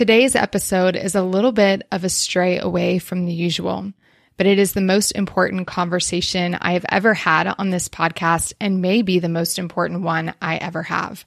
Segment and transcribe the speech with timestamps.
[0.00, 3.92] Today's episode is a little bit of a stray away from the usual,
[4.38, 8.80] but it is the most important conversation I have ever had on this podcast and
[8.80, 11.26] may be the most important one I ever have.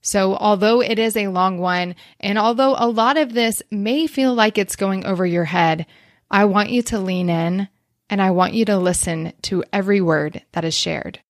[0.00, 4.32] So, although it is a long one, and although a lot of this may feel
[4.32, 5.84] like it's going over your head,
[6.30, 7.68] I want you to lean in
[8.08, 11.20] and I want you to listen to every word that is shared.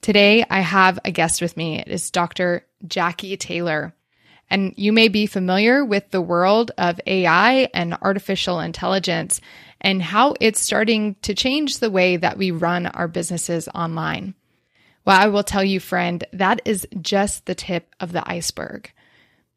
[0.00, 1.78] Today, I have a guest with me.
[1.78, 2.64] It is Dr.
[2.86, 3.94] Jacqui Taylor.
[4.50, 9.40] And you may be familiar with the world of AI and artificial intelligence
[9.80, 14.34] and how it's starting to change the way that we run our businesses online.
[15.04, 18.92] Well, I will tell you, friend, that is just the tip of the iceberg.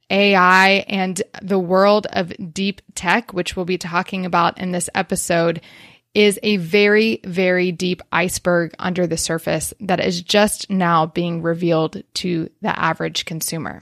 [0.09, 5.62] AI and the world of deep tech, which we'll be talking about in this episode,
[6.13, 12.03] is a very, very deep iceberg under the surface that is just now being revealed
[12.13, 13.81] to the average consumer.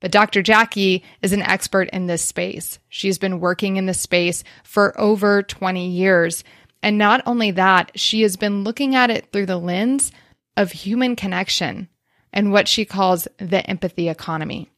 [0.00, 0.42] But Dr.
[0.42, 2.78] Jacqui is an expert in this space.
[2.88, 6.42] She's been working in this space for over 20 years.
[6.82, 10.10] And not only that, she has been looking at it through the lens
[10.56, 11.88] of human connection
[12.32, 14.70] and what she calls the empathy economy.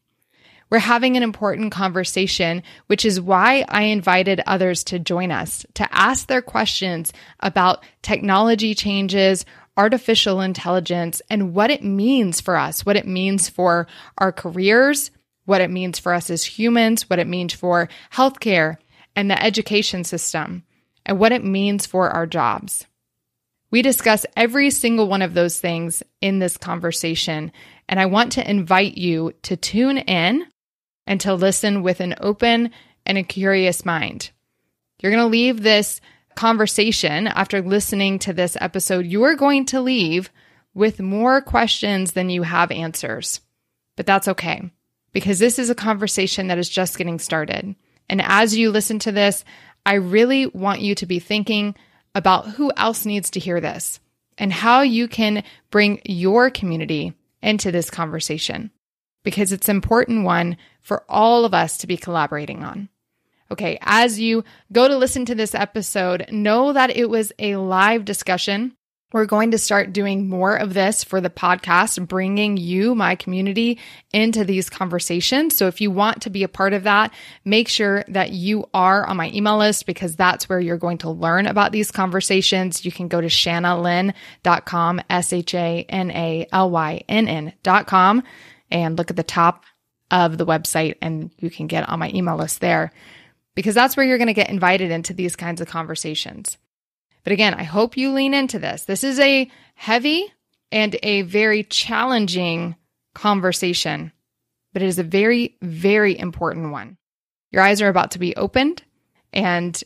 [0.72, 5.86] We're having an important conversation, which is why I invited others to join us to
[5.92, 9.44] ask their questions about technology changes,
[9.76, 13.86] artificial intelligence, and what it means for us, what it means for
[14.18, 15.10] our careers,
[15.44, 18.76] what it means for us as humans, what it means for healthcare
[19.16, 20.62] and the education system,
[21.04, 22.86] and what it means for our jobs.
[23.70, 27.52] We discuss every single one of those things in this conversation,
[27.88, 30.46] and I want to invite you to tune in
[31.06, 32.70] and to listen with an open
[33.06, 34.30] and a curious mind.
[35.00, 36.00] You're going to leave this
[36.34, 39.06] conversation after listening to this episode.
[39.06, 40.30] You are going to leave
[40.74, 43.40] with more questions than you have answers,
[43.96, 44.70] but that's okay
[45.12, 47.74] because this is a conversation that is just getting started.
[48.08, 49.44] And as you listen to this,
[49.84, 51.74] I really want you to be thinking
[52.14, 54.00] about who else needs to hear this
[54.38, 58.70] and how you can bring your community into this conversation
[59.24, 62.88] because it's an important one for all of us to be collaborating on.
[63.52, 68.04] Okay, as you go to listen to this episode, know that it was a live
[68.04, 68.76] discussion
[69.12, 73.78] we're going to start doing more of this for the podcast, bringing you, my community,
[74.12, 75.56] into these conversations.
[75.56, 77.12] So if you want to be a part of that,
[77.44, 81.10] make sure that you are on my email list because that's where you're going to
[81.10, 82.84] learn about these conversations.
[82.84, 88.22] You can go to shanalynn.com, S H A N A L Y N N.com,
[88.70, 89.64] and look at the top
[90.10, 92.92] of the website and you can get on my email list there
[93.54, 96.56] because that's where you're going to get invited into these kinds of conversations.
[97.24, 98.84] But again, I hope you lean into this.
[98.84, 100.32] This is a heavy
[100.70, 102.76] and a very challenging
[103.14, 104.12] conversation,
[104.72, 106.96] but it is a very, very important one.
[107.50, 108.82] Your eyes are about to be opened
[109.32, 109.82] and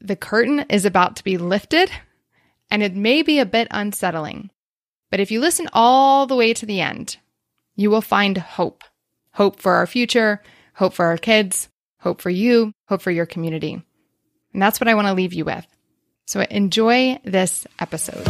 [0.00, 1.90] the curtain is about to be lifted,
[2.70, 4.50] and it may be a bit unsettling.
[5.10, 7.18] But if you listen all the way to the end,
[7.76, 8.82] you will find hope
[9.34, 10.42] hope for our future,
[10.74, 11.68] hope for our kids,
[12.00, 13.82] hope for you, hope for your community.
[14.52, 15.66] And that's what I want to leave you with.
[16.26, 18.24] So enjoy this episode.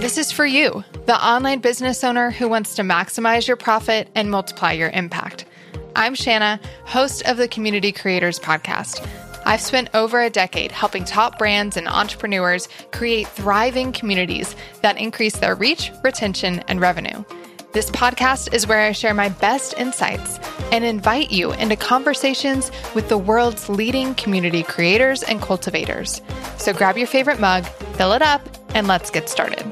[0.00, 4.30] This is for you, the online business owner who wants to maximize your profit and
[4.30, 5.44] multiply your impact.
[5.96, 9.06] I'm Shanna, host of the Community Creators Podcast.
[9.44, 15.38] I've spent over a decade helping top brands and entrepreneurs create thriving communities that increase
[15.38, 17.24] their reach, retention, and revenue.
[17.72, 20.38] This podcast is where I share my best insights
[20.72, 26.22] and invite you into conversations with the world's leading community creators and cultivators.
[26.56, 28.40] So grab your favorite mug, fill it up,
[28.74, 29.70] and let's get started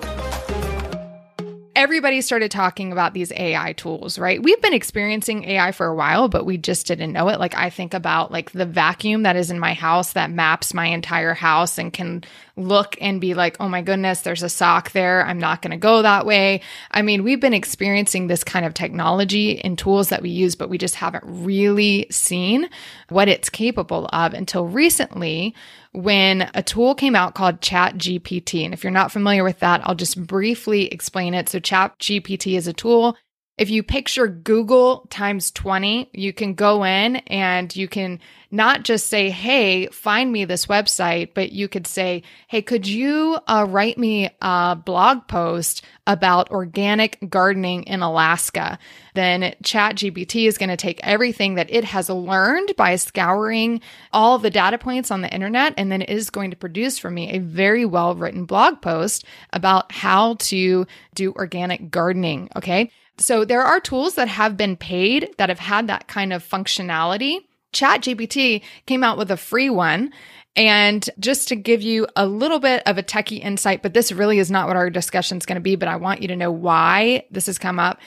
[1.77, 4.43] everybody started talking about these AI tools, right?
[4.43, 7.39] We've been experiencing AI for a while, but we just didn't know it.
[7.39, 10.87] Like I think about like the vacuum that is in my house that maps my
[10.87, 12.25] entire house and can
[12.57, 15.25] look and be like, "Oh my goodness, there's a sock there.
[15.25, 18.73] I'm not going to go that way." I mean, we've been experiencing this kind of
[18.73, 22.71] technology and tools that we use, but we just haven't really seen
[23.11, 25.55] what it's capable of until recently
[25.97, 28.65] when a tool came out called Chat GPT.
[28.65, 31.49] And if you're not familiar with that, I'll just briefly explain it.
[31.49, 33.17] So Chat GPT is a tool
[33.59, 38.21] if you picture Google times 20, you can go in and you can
[38.51, 43.39] not just say, Hey, find me this website, but you could say, Hey, could you
[43.47, 48.79] uh, write me a blog post about organic gardening in Alaska?
[49.15, 53.81] Then ChatGPT is going to take everything that it has learned by scouring
[54.13, 57.11] all the data points on the internet, and then it is going to produce for
[57.11, 62.49] me a very well written blog post about how to do organic gardening.
[62.57, 62.91] Okay.
[63.19, 67.39] So there are tools that have been paid that have had that kind of functionality.
[67.73, 70.13] ChatGPT came out with a free one.
[70.57, 74.39] And just to give you a little bit of a techie insight, but this really
[74.39, 76.51] is not what our discussion is going to be, but I want you to know
[76.51, 78.01] why this has come up.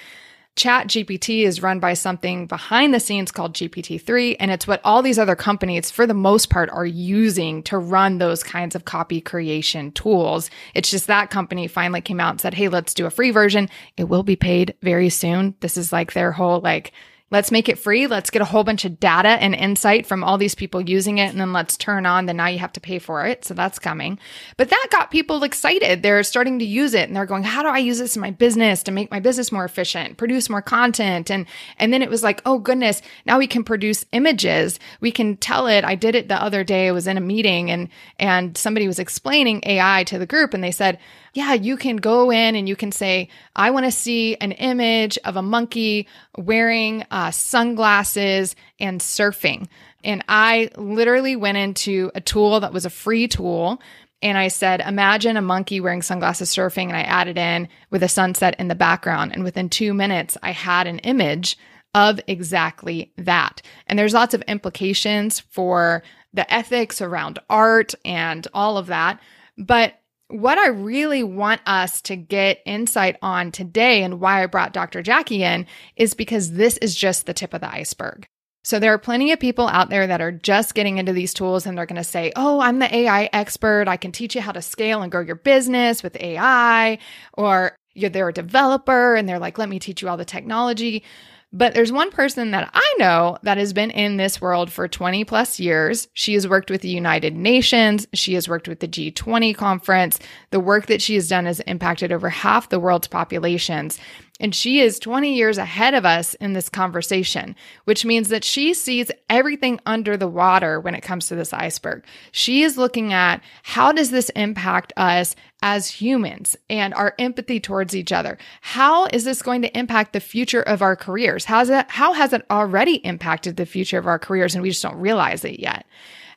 [0.56, 5.02] Chat GPT is run by something behind the scenes called GPT-3, and it's what all
[5.02, 9.22] these other companies, for the most part, are using to run those kinds of copy
[9.22, 10.50] creation tools.
[10.74, 13.70] It's just that company finally came out and said, hey, let's do a free version.
[13.96, 15.56] It will be paid very soon.
[15.62, 16.92] This is like their whole like
[17.32, 18.08] Let's make it free.
[18.08, 21.30] Let's get a whole bunch of data and insight from all these people using it.
[21.30, 23.46] And then let's turn on the now you have to pay for it.
[23.46, 24.18] So that's coming.
[24.58, 26.02] But that got people excited.
[26.02, 28.32] They're starting to use it and they're going, how do I use this in my
[28.32, 31.30] business to make my business more efficient, produce more content?
[31.30, 31.46] And,
[31.78, 34.80] and then it was like, oh goodness, now we can produce images.
[35.00, 35.84] We can tell it.
[35.86, 36.88] I did it the other day.
[36.88, 40.64] I was in a meeting and, and somebody was explaining AI to the group and
[40.64, 40.98] they said,
[41.34, 45.18] yeah, you can go in and you can say, I want to see an image
[45.26, 49.68] of a monkey wearing uh, sunglasses and surfing.
[50.04, 53.82] And I literally went into a tool that was a free tool.
[54.22, 56.88] And I said, imagine a monkey wearing sunglasses surfing.
[56.88, 59.34] And I added in with a sunset in the background.
[59.34, 61.58] And within two minutes, I had an image
[61.94, 63.62] of exactly that.
[63.88, 66.04] And there's lots of implications for
[66.34, 69.20] the ethics around art and all of that.
[69.58, 69.99] But
[70.30, 75.02] what I really want us to get insight on today and why I brought Dr.
[75.02, 75.66] Jacqui in
[75.96, 78.28] is because this is just the tip of the iceberg.
[78.64, 81.66] So there are plenty of people out there that are just getting into these tools
[81.66, 83.88] and they're going to say, "Oh, I'm the AI expert.
[83.88, 87.00] I can teach you how to scale and grow your business with AI."
[87.34, 91.04] Or you're they're a developer and they're like, "Let me teach you all the technology."
[91.52, 95.24] But there's one person that I know that has been in this world for 20
[95.24, 96.08] plus years.
[96.14, 98.06] She has worked with the United Nations.
[98.14, 100.20] She has worked with the G20 conference.
[100.52, 104.00] The work that she has done has impacted over half the world's populations.
[104.40, 108.74] And she is 20 years ahead of us in this conversation, which means that she
[108.74, 112.04] sees everything under the water when it comes to this iceberg.
[112.32, 117.96] She is looking at how does this impact us as humans and our empathy towards
[117.96, 118.38] each other?
[118.62, 121.46] How is this going to impact the future of our careers?
[121.46, 124.96] How's how has it already impacted the future of our careers and we just don't
[124.96, 125.86] realize it yet?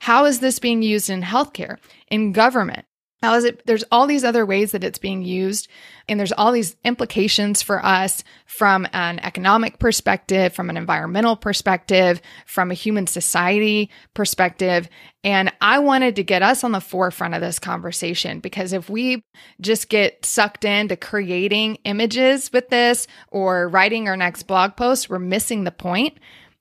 [0.00, 1.78] How is this being used in healthcare,
[2.10, 2.84] in government?
[3.22, 3.64] How is it?
[3.66, 5.68] There's all these other ways that it's being used,
[6.08, 12.20] and there's all these implications for us from an economic perspective, from an environmental perspective,
[12.46, 14.88] from a human society perspective.
[15.22, 19.22] And I wanted to get us on the forefront of this conversation because if we
[19.60, 25.20] just get sucked into creating images with this or writing our next blog post, we're
[25.20, 26.18] missing the point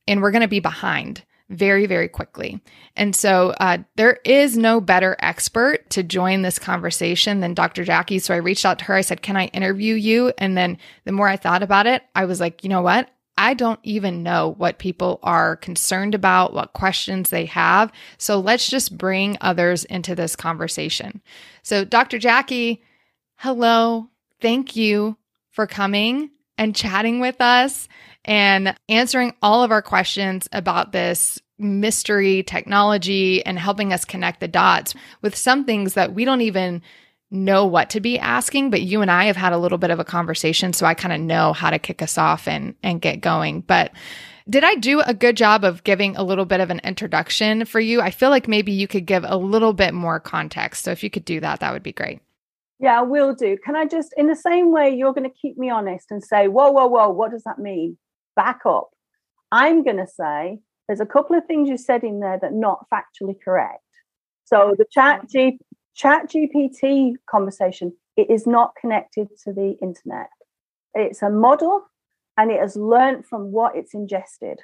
[0.07, 2.61] and we're going to be behind very, very quickly.
[2.95, 7.83] And so uh, there is no better expert to join this conversation than Dr.
[7.83, 8.21] Jacqui.
[8.21, 8.95] So I reached out to her.
[8.95, 10.33] I said, Can I interview you?
[10.37, 13.09] And then the more I thought about it, I was like, You know what?
[13.37, 17.91] I don't even know what people are concerned about, what questions they have.
[18.17, 21.21] So let's just bring others into this conversation.
[21.63, 22.19] So, Dr.
[22.19, 22.81] Jacqui,
[23.37, 24.09] hello.
[24.41, 25.17] Thank you
[25.49, 27.87] for coming and chatting with us
[28.25, 34.47] and answering all of our questions about this mystery technology and helping us connect the
[34.47, 36.81] dots with some things that we don't even
[37.29, 39.99] know what to be asking but you and I have had a little bit of
[39.99, 43.21] a conversation so I kind of know how to kick us off and and get
[43.21, 43.91] going but
[44.49, 47.79] did I do a good job of giving a little bit of an introduction for
[47.79, 48.01] you?
[48.01, 50.83] I feel like maybe you could give a little bit more context.
[50.83, 52.19] So if you could do that, that would be great.
[52.79, 53.57] Yeah, I will do.
[53.63, 56.47] Can I just, in the same way, you're going to keep me honest and say,
[56.47, 57.97] whoa, whoa, whoa, what does that mean?
[58.41, 58.89] Back up.
[59.51, 62.87] I'm going to say, there's a couple of things you said in there that not
[62.91, 63.83] factually correct.
[64.45, 65.59] So the chat, G,
[65.93, 70.31] chat GPT conversation, it is not connected to the internet.
[70.95, 71.83] It's a model
[72.35, 74.57] and it has learned from what it's ingested.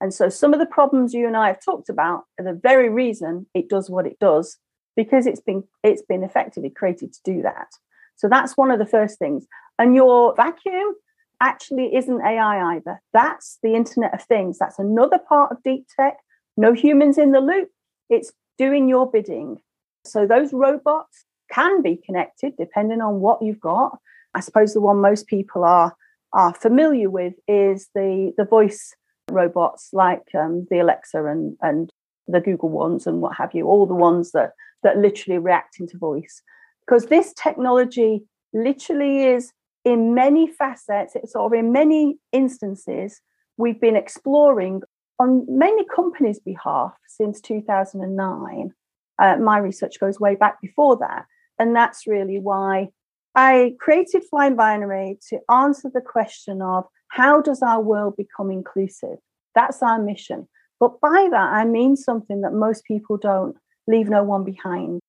[0.00, 2.88] And so some of the problems you and I have talked about are the very
[2.88, 4.58] reason it does what it does
[4.94, 7.66] because it's been it's been effectively created to do that.
[8.14, 9.44] So that's one of the first things.
[9.76, 10.94] And your vacuum
[11.40, 13.00] actually isn't AI either.
[13.12, 14.58] That's the Internet of Things.
[14.58, 16.18] That's another part of deep tech.
[16.56, 17.68] No humans in the loop.
[18.10, 19.58] It's doing your bidding.
[20.04, 23.98] So those robots can be connected depending on what you've got.
[24.34, 25.94] I suppose the one most people are
[26.32, 28.94] are familiar with is the the voice
[29.30, 31.90] robots like um, the Alexa and and
[32.26, 35.96] the Google ones and what have you, all the ones that that literally react into
[35.96, 36.42] voice.
[36.86, 39.52] Because this technology literally is
[39.84, 43.20] in many facets, of in many instances,
[43.56, 44.82] we've been exploring
[45.18, 48.72] on many companies' behalf since 2009.
[49.18, 51.26] Uh, my research goes way back before that.
[51.58, 52.88] And that's really why
[53.34, 59.18] I created Flying Binary to answer the question of how does our world become inclusive?
[59.54, 60.48] That's our mission.
[60.80, 65.00] But by that, I mean something that most people don't leave no one behind.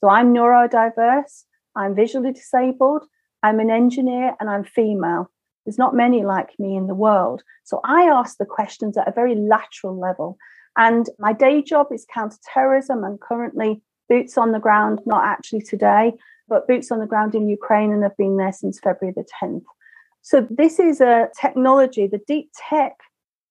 [0.00, 1.44] So I'm neurodiverse,
[1.74, 3.04] I'm visually disabled,
[3.42, 5.30] I'm an engineer, and I'm female.
[5.64, 7.42] There's not many like me in the world.
[7.64, 10.38] So I ask the questions at a very lateral level.
[10.76, 13.04] And my day job is counterterrorism.
[13.04, 16.14] I'm currently boots on the ground, not actually today,
[16.48, 19.64] but boots on the ground in Ukraine and have been there since February the 10th.
[20.22, 22.96] So this is a technology, the deep tech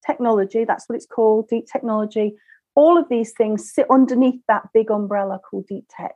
[0.06, 2.36] technology, that's what it's called, deep technology.
[2.75, 6.15] All of these things sit underneath that big umbrella called deep tech.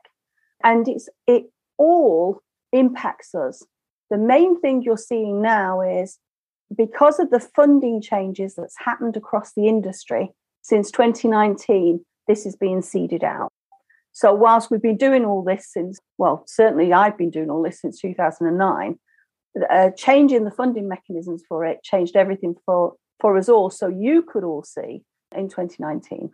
[0.64, 1.44] And it's it
[1.78, 3.64] all impacts us.
[4.10, 6.18] The main thing you're seeing now is
[6.76, 12.82] because of the funding changes that's happened across the industry since 2019, this is being
[12.82, 13.50] seeded out.
[14.12, 17.80] So, whilst we've been doing all this since, well, certainly I've been doing all this
[17.80, 18.98] since 2009,
[19.70, 23.70] uh, changing the funding mechanisms for it changed everything for, for us all.
[23.70, 25.02] So, you could all see
[25.34, 26.30] in 2019.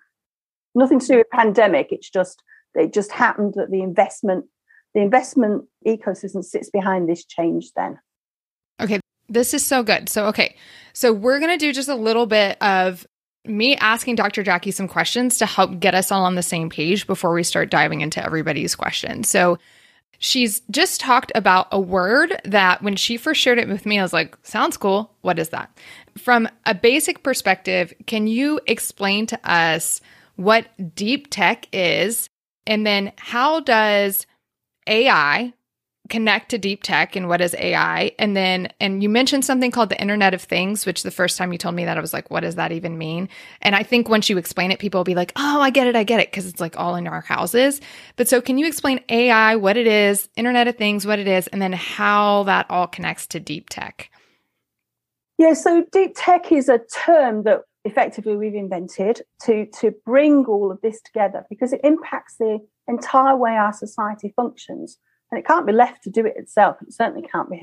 [0.75, 1.88] Nothing to do with pandemic.
[1.90, 2.42] It's just
[2.75, 4.47] it just happened that the investment
[4.95, 7.73] the investment ecosystem sits behind this change.
[7.75, 7.99] Then,
[8.80, 10.09] okay, this is so good.
[10.09, 10.57] So, okay,
[10.92, 13.07] so we're gonna do just a little bit of
[13.45, 14.42] me asking Dr.
[14.45, 17.71] Jacqui some questions to help get us all on the same page before we start
[17.71, 19.28] diving into everybody's questions.
[19.28, 19.59] So
[20.18, 24.02] she's just talked about a word that when she first shared it with me, I
[24.02, 25.14] was like, sounds cool.
[25.23, 25.76] What is that?
[26.16, 30.00] From a basic perspective, can you explain to us
[30.37, 32.28] what deep tech is?
[32.66, 34.26] And then how does
[34.88, 35.52] AI
[36.09, 38.12] connect to deep tech and what is AI.
[38.18, 41.52] And then, and you mentioned something called the Internet of Things, which the first time
[41.52, 43.28] you told me that, I was like, what does that even mean?
[43.62, 45.97] And I think once you explain it, people will be like, oh, I get it,
[45.97, 47.80] I get it, because it's like all in our houses.
[48.16, 51.47] But so, can you explain AI, what it is, Internet of Things, what it is,
[51.49, 54.11] and then how that all connects to deep tech?
[55.37, 60.73] Yeah, so deep tech is a term that effectively we've invented to, to bring all
[60.73, 64.99] of this together because it impacts the entire way our society functions
[65.30, 66.76] and it can't be left to do it itself.
[66.83, 67.61] It certainly can't be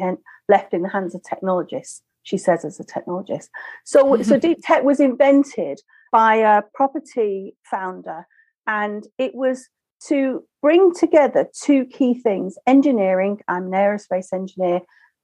[0.47, 3.49] left in the hands of technologists, she says as a technologist.
[3.83, 8.27] So, so deep tech was invented by a property founder,
[8.67, 9.67] and it was
[10.07, 14.81] to bring together two key things engineering, I'm an aerospace engineer,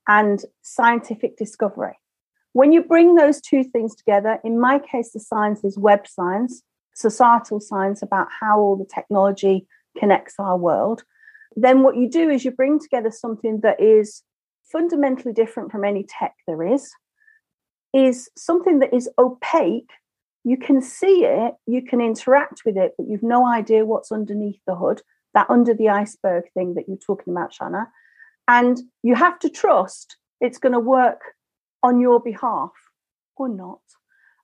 [0.07, 1.97] and scientific discovery.
[2.53, 6.63] When you bring those two things together, in my case, the science is web science,
[6.95, 9.67] societal science about how all the technology
[9.97, 11.03] connects our world
[11.55, 14.23] then what you do is you bring together something that is
[14.63, 16.91] fundamentally different from any tech there is,
[17.93, 19.91] is something that is opaque.
[20.43, 24.59] You can see it, you can interact with it, but you've no idea what's underneath
[24.65, 25.01] the hood,
[25.33, 27.89] that under the iceberg thing that you're talking about, Shanna.
[28.47, 31.21] And you have to trust it's going to work
[31.83, 32.71] on your behalf
[33.35, 33.81] or not.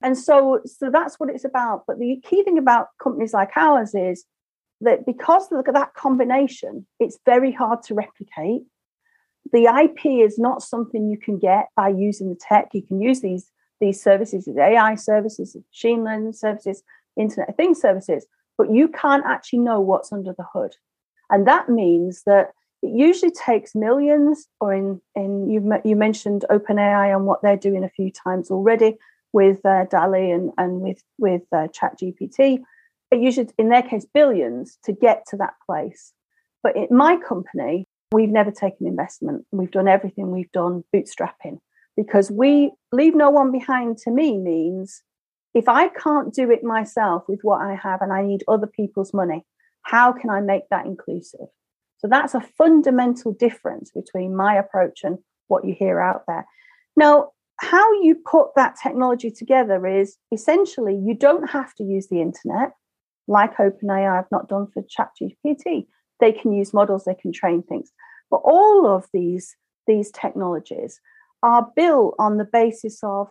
[0.04, 1.86] And so, so that's what it's about.
[1.88, 4.26] But the key thing about companies like ours is
[4.82, 8.64] that because of that combination, it's very hard to replicate.
[9.52, 12.70] The IP is not something you can get by using the tech.
[12.74, 16.82] You can use these these services, these AI services, machine learning services,
[17.16, 18.26] Internet of Things services,
[18.58, 20.76] but you can't actually know what's under the hood.
[21.30, 27.16] And that means that it usually takes millions, or in, in you, you mentioned OpenAI
[27.16, 28.98] and what they're doing a few times already
[29.34, 32.64] with uh, DALL-E and, and with, with uh, ChatGPT
[33.12, 36.14] usually, in their case, billions to get to that place.
[36.64, 39.46] But in my company, we've never taken investment.
[39.52, 41.60] We've done everything we've done bootstrapping
[41.96, 45.02] because we leave no one behind to me means
[45.54, 49.14] if I can't do it myself with what I have and I need other people's
[49.14, 49.44] money,
[49.82, 51.48] how can I make that inclusive?
[51.98, 56.46] So that's a fundamental difference between my approach and what you hear out there.
[56.96, 62.22] Now, how you put that technology together is essentially you don't have to use the
[62.22, 62.74] internet
[63.28, 65.88] like OpenAI have not done for ChatGPT.
[66.20, 67.92] They can use models, they can train things.
[68.30, 69.56] But all of these,
[69.86, 71.00] these technologies
[71.44, 73.28] are built on the basis of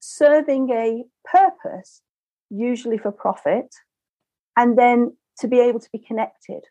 [0.00, 2.00] serving a purpose,
[2.50, 3.74] usually for profit,
[4.56, 6.62] and then to be able to be connected.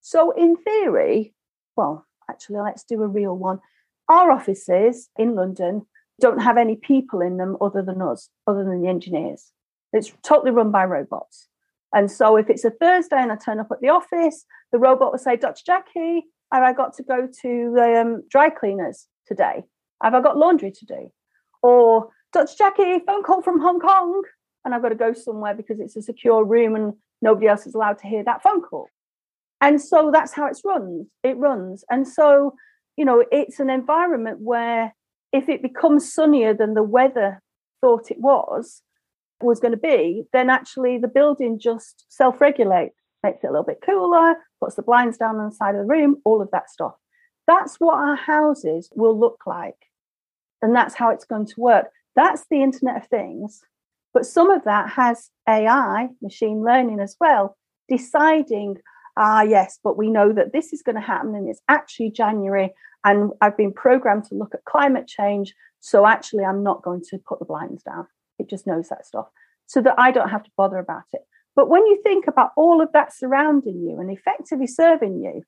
[0.00, 1.34] So, in theory,
[1.76, 3.60] well, actually, let's do a real one.
[4.08, 5.86] Our offices in London
[6.20, 9.50] don't have any people in them other than us, other than the engineers.
[9.92, 11.48] It's totally run by robots.
[11.94, 15.12] And so if it's a Thursday and I turn up at the office, the robot
[15.12, 15.62] will say, Dr.
[15.66, 16.22] Jacqui,
[16.52, 19.62] have I got to go to the um, dry cleaners today?
[20.02, 21.12] Have I got laundry to do?
[21.62, 22.52] Or Dr.
[22.60, 24.22] Jacqui, phone call from Hong Kong,
[24.64, 27.74] and I've got to go somewhere because it's a secure room and nobody else is
[27.74, 28.88] allowed to hear that phone call.
[29.60, 31.06] And so that's how it's runs.
[31.22, 31.84] It runs.
[31.90, 32.54] And so,
[32.96, 34.94] you know, it's an environment where
[35.32, 37.40] if it becomes sunnier than the weather
[37.80, 38.82] thought it was,
[39.42, 43.64] was going to be, then actually the building just self regulate, makes it a little
[43.64, 46.70] bit cooler, puts the blinds down on the side of the room, all of that
[46.70, 46.94] stuff.
[47.46, 49.76] That's what our houses will look like.
[50.62, 51.86] And that's how it's going to work.
[52.16, 53.60] That's the Internet of Things.
[54.14, 57.56] But some of that has AI, machine learning as well,
[57.88, 58.78] deciding,
[59.16, 62.72] ah, yes, but we know that this is going to happen and it's actually January.
[63.04, 65.54] And I've been programmed to look at climate change.
[65.80, 68.06] So actually, I'm not going to put the blinds down.
[68.38, 69.26] It just knows that stuff
[69.66, 71.22] so that I don't have to bother about it.
[71.56, 75.42] But when you think about all of that surrounding you and effectively serving you,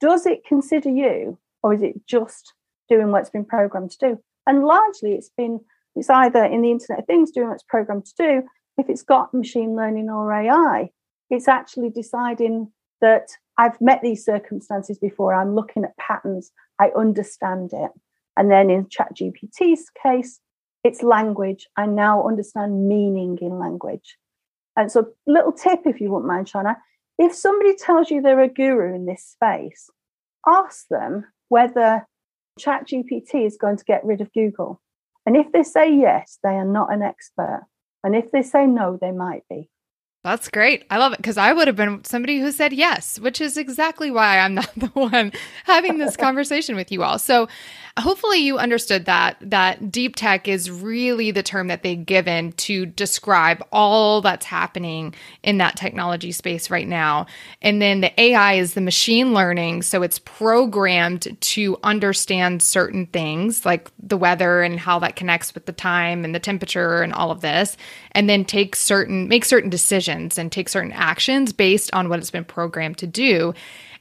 [0.00, 2.54] does it consider you or is it just
[2.88, 4.18] doing what it's been programmed to do?
[4.46, 5.60] And largely it's been,
[5.96, 8.42] it's either in the Internet of Things doing what it's programmed to do.
[8.78, 10.90] If it's got machine learning or AI,
[11.30, 12.70] it's actually deciding
[13.00, 15.34] that I've met these circumstances before.
[15.34, 16.52] I'm looking at patterns.
[16.78, 17.90] I understand it.
[18.36, 20.40] And then in ChatGPT's case,
[20.86, 21.66] it's language.
[21.76, 24.16] I now understand meaning in language.
[24.76, 26.76] And so, little tip if you wouldn't mind, Shauna,
[27.18, 29.90] if somebody tells you they're a guru in this space,
[30.46, 32.06] ask them whether
[32.60, 34.80] ChatGPT is going to get rid of Google.
[35.24, 37.66] And if they say yes, they are not an expert.
[38.04, 39.68] And if they say no, they might be.
[40.26, 40.84] That's great.
[40.90, 44.10] I love it because I would have been somebody who said yes, which is exactly
[44.10, 45.30] why I'm not the one
[45.62, 47.20] having this conversation with you all.
[47.20, 47.46] So,
[47.98, 52.84] hopefully you understood that that deep tech is really the term that they've given to
[52.84, 57.26] describe all that's happening in that technology space right now.
[57.62, 63.64] And then the AI is the machine learning, so it's programmed to understand certain things
[63.64, 67.30] like the weather and how that connects with the time and the temperature and all
[67.30, 67.76] of this,
[68.16, 72.30] and then take certain make certain decisions and take certain actions based on what it's
[72.30, 73.52] been programmed to do.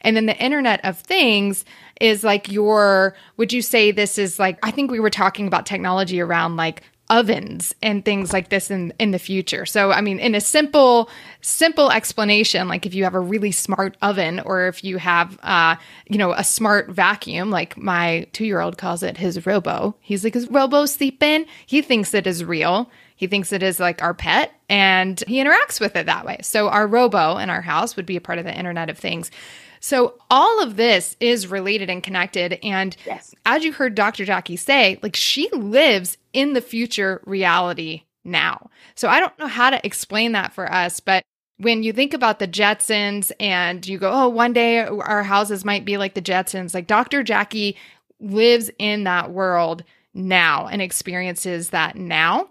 [0.02, 1.66] And then the Internet of Things
[2.00, 5.66] is like your, would you say this is like, I think we were talking about
[5.66, 9.66] technology around like ovens and things like this in in the future.
[9.66, 11.10] So I mean in a simple
[11.42, 15.76] simple explanation like if you have a really smart oven or if you have uh
[16.10, 19.96] you know a smart vacuum like my 2-year-old calls it his robo.
[20.00, 21.46] He's like his robo sleeping?
[21.68, 22.90] He thinks it is real.
[23.16, 26.40] He thinks it is like our pet and he interacts with it that way.
[26.42, 29.32] So our robo in our house would be a part of the Internet of Things.
[29.80, 32.60] So all of this is related and connected.
[32.64, 33.34] And yes.
[33.46, 34.26] as you heard Dr.
[34.26, 38.70] Jacqui say, like she lives in the future reality now.
[38.96, 41.24] So I don't know how to explain that for us, but
[41.58, 45.86] when you think about the Jetsons and you go, oh, one day our houses might
[45.86, 47.24] be like the Jetsons, like Dr.
[47.24, 47.76] Jacqui
[48.20, 52.50] lives in that world now and experiences that now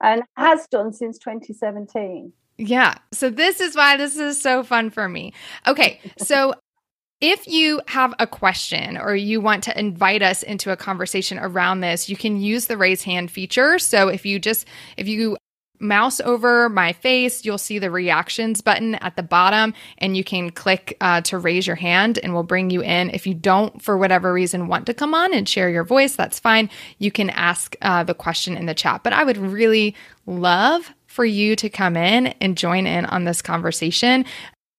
[0.00, 2.32] and has done since 2017.
[2.58, 2.94] Yeah.
[3.12, 5.32] So this is why this is so fun for me.
[5.66, 6.00] Okay.
[6.18, 6.54] So
[7.20, 11.80] if you have a question or you want to invite us into a conversation around
[11.80, 13.78] this, you can use the raise hand feature.
[13.78, 15.36] So if you just if you
[15.80, 20.50] mouse over my face, you'll see the reactions button at the bottom, and you can
[20.50, 23.10] click uh, to raise your hand and we'll bring you in.
[23.10, 26.38] If you don't, for whatever reason, want to come on and share your voice, that's
[26.38, 26.70] fine.
[26.98, 29.02] You can ask uh, the question in the chat.
[29.02, 33.42] But I would really love for you to come in and join in on this
[33.42, 34.24] conversation.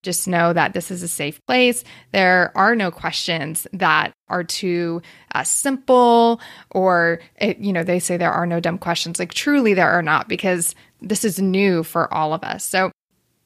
[0.03, 1.83] Just know that this is a safe place.
[2.11, 5.03] There are no questions that are too
[5.35, 9.19] uh, simple, or, it, you know, they say there are no dumb questions.
[9.19, 12.63] Like, truly, there are not, because this is new for all of us.
[12.63, 12.91] So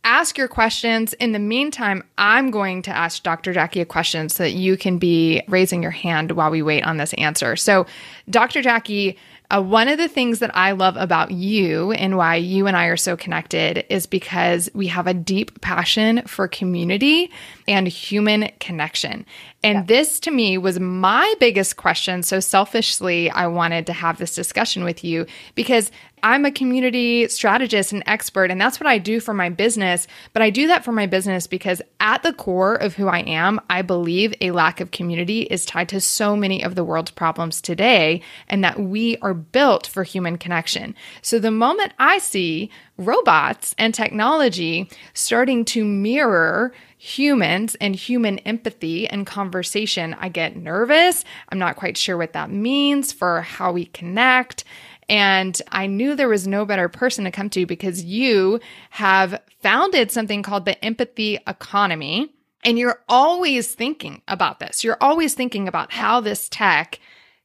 [0.06, 1.14] ask your questions.
[1.14, 3.54] In the meantime, I'm going to ask Dr.
[3.54, 6.98] Jacqui a question so that you can be raising your hand while we wait on
[6.98, 7.56] this answer.
[7.56, 7.88] So,
[8.30, 8.62] Dr.
[8.62, 9.18] Jacqui,
[9.52, 12.86] uh, one of the things that I love about you and why you and I
[12.86, 17.32] are so connected is because we have a deep passion for community
[17.68, 19.26] and human connection.
[19.64, 19.84] And yeah.
[19.84, 22.24] this to me was my biggest question.
[22.24, 25.92] So selfishly, I wanted to have this discussion with you because
[26.26, 30.08] I'm a community strategist and expert, and that's what I do for my business.
[30.34, 33.62] But I do that for my business because at the core of who I am,
[33.70, 37.62] I believe a lack of community is tied to so many of the world's problems
[37.62, 40.96] today, and that we are built for human connection.
[41.22, 49.08] So the moment I see robots and technology starting to mirror humans and human empathy
[49.08, 51.24] and conversation, I get nervous.
[51.50, 54.64] I'm not quite sure what that means for how we connect.
[55.10, 58.60] And I knew there was no better person to come to because you
[58.92, 62.32] have founded something called the empathy economy.
[62.64, 64.84] And you're always thinking about this.
[64.84, 67.00] You're always thinking about how this tech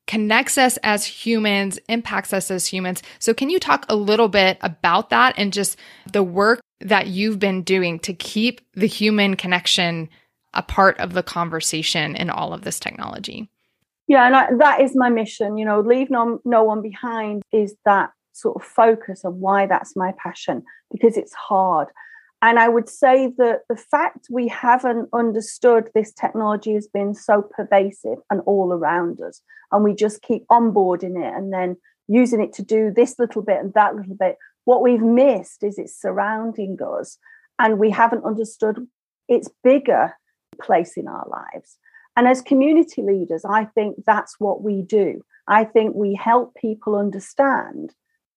[0.07, 3.03] connects us as humans, impacts us as humans.
[3.18, 5.79] So, can you talk a little bit about that and just
[6.11, 10.09] the work that you've been doing to keep the human connection
[10.55, 13.49] a part of the conversation in all of this technology?
[14.11, 15.57] Yeah, and I, that is my mission.
[15.57, 19.94] You know, leave no no one behind is that sort of focus on why that's
[19.94, 21.87] my passion because it's hard.
[22.42, 27.40] And I would say that the fact we haven't understood this technology has been so
[27.40, 31.77] pervasive and all around us, and we just keep onboarding it and then
[32.09, 34.38] using it to do this little bit and that little bit.
[34.64, 37.16] What we've missed is it's surrounding us,
[37.61, 38.88] and we haven't understood
[39.29, 40.14] its bigger
[40.61, 41.79] place in our lives.
[42.20, 45.22] And as community leaders, I think that's what we do.
[45.48, 47.94] I think we help people understand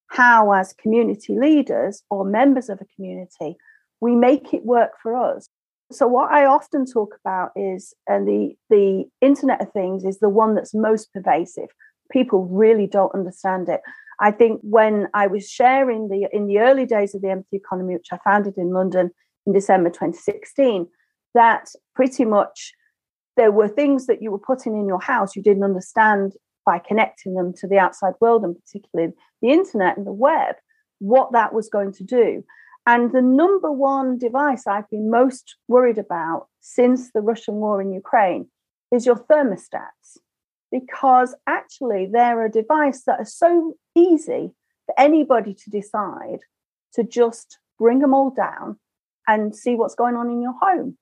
[0.08, 3.58] how, as community leaders or members of a community,
[4.00, 5.50] we make it work for us.
[5.92, 10.30] So what I often talk about is, and the the Internet of Things is the
[10.30, 11.68] one that's most pervasive.
[12.10, 13.82] People really don't understand it.
[14.22, 17.96] I think when I was sharing the in the early days of the empathy economy,
[17.96, 19.12] which I founded in London
[19.46, 20.88] in December 2016,
[21.34, 22.72] that pretty much
[23.36, 26.34] there were things that you were putting in your house you didn't understand
[26.66, 30.56] by connecting them to the outside world and particularly the internet and the web,
[31.00, 32.44] what that was going to do.
[32.86, 37.94] And the number one device I've been most worried about since the Russian war in
[37.94, 38.48] Ukraine
[38.92, 40.18] is your thermostats,
[40.72, 44.52] because actually they're a device that is so easy
[44.86, 46.40] for anybody to decide
[46.94, 48.78] to just bring them all down
[49.28, 50.98] and see what's going on in your home.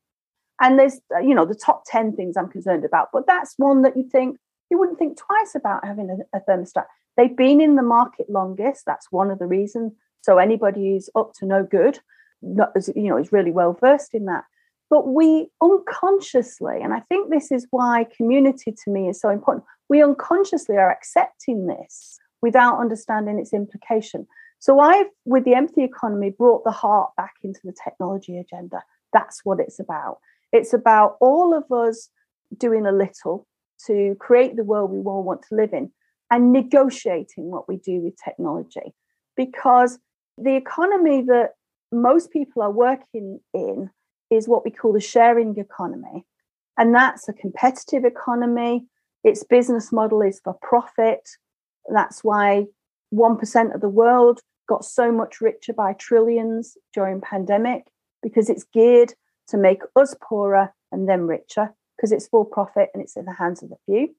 [0.62, 3.82] And there's, uh, you know, the top 10 things I'm concerned about, but that's one
[3.82, 4.38] that you think
[4.69, 6.86] you wouldn't think twice about having a, a thermostat.
[7.17, 8.84] They've been in the market longest.
[8.86, 12.00] That's one of the reasons so anybody who's up to no good,
[12.41, 14.45] not, you know, is really well versed in that.
[14.89, 19.65] But we unconsciously, and I think this is why community to me is so important,
[19.89, 24.28] we unconsciously are accepting this without understanding its implication.
[24.60, 28.84] So I've, with the empathy economy, brought the heart back into the technology agenda.
[29.13, 30.19] That's what it's about.
[30.52, 32.10] It's about all of us
[32.58, 33.48] doing a little
[33.88, 35.92] to create the world we all want to live in
[36.30, 38.94] and negotiating what we do with technology.
[39.36, 40.00] Because
[40.38, 41.52] the economy that
[41.92, 43.90] most people are working in
[44.30, 46.26] is what we call the sharing economy.
[46.78, 48.86] And that's a competitive economy.
[49.24, 51.30] Its business model is for profit.
[51.94, 52.66] That's why
[53.14, 57.88] 1% of the world got so much richer by trillions during pandemic
[58.24, 59.14] because it's geared
[59.52, 63.34] to make us poorer and them richer because it's for profit and it's in the
[63.34, 64.10] hands of the few.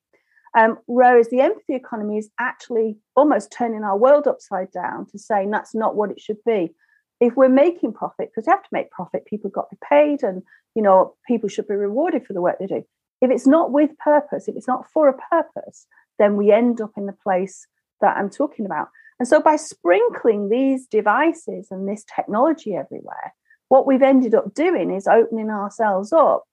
[0.56, 5.50] Um, whereas the empathy economy is actually almost turning our world upside down to saying
[5.50, 6.74] that's not what it should be.
[7.20, 10.22] If we're making profit, because you have to make profit, people got to be paid
[10.22, 10.42] and
[10.74, 12.84] you know people should be rewarded for the work they do.
[13.22, 15.86] If it's not with purpose, if it's not for a purpose,
[16.18, 17.66] then we end up in the place
[18.00, 18.88] that I'm talking about.
[19.18, 23.32] And so by sprinkling these devices and this technology everywhere,
[23.72, 26.44] what we've ended up doing is opening ourselves up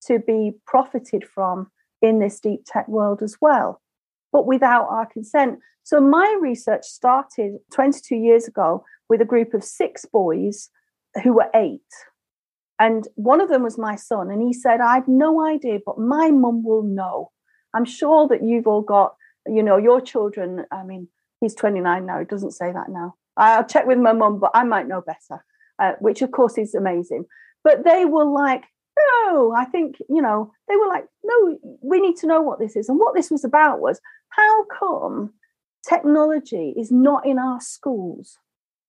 [0.00, 1.66] to be profited from
[2.00, 3.82] in this deep tech world as well,
[4.30, 5.58] but without our consent.
[5.82, 10.70] So my research started 22 years ago with a group of six boys
[11.24, 11.80] who were eight.
[12.78, 14.30] And one of them was my son.
[14.30, 17.32] And he said, I have no idea, but my mum will know.
[17.74, 19.16] I'm sure that you've all got,
[19.48, 20.64] you know, your children.
[20.70, 21.08] I mean,
[21.40, 22.20] he's 29 now.
[22.20, 23.16] He doesn't say that now.
[23.36, 25.44] I'll check with my mum, but I might know better,
[25.78, 27.24] uh, which of course is amazing.
[27.64, 28.64] But they were like,
[29.26, 32.76] no, I think, you know, they were like, no, we need to know what this
[32.76, 32.88] is.
[32.88, 35.34] And what this was about was how come
[35.88, 38.38] technology is not in our schools?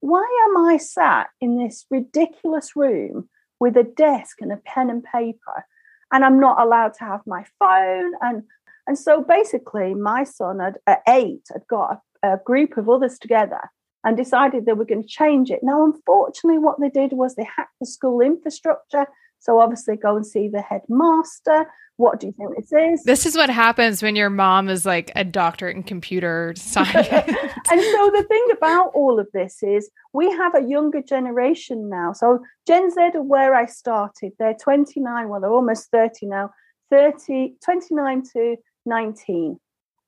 [0.01, 5.03] Why am I sat in this ridiculous room with a desk and a pen and
[5.03, 5.65] paper
[6.11, 8.13] and I'm not allowed to have my phone?
[8.21, 8.43] And
[8.87, 13.19] and so basically, my son had, at eight had got a, a group of others
[13.19, 13.69] together
[14.03, 15.59] and decided they were going to change it.
[15.61, 19.07] Now, unfortunately, what they did was they hacked the school infrastructure
[19.39, 21.65] so obviously go and see the headmaster.
[21.95, 23.03] What do you think this is?
[23.03, 27.07] This is what happens when your mom is like a doctorate in computer science.
[27.07, 32.13] and so the thing about all of this is we have a younger generation now.
[32.13, 34.33] So Gen Z are where I started.
[34.39, 36.51] They're 29, well, they're almost 30 now,
[36.89, 39.59] 30, 29 to 19.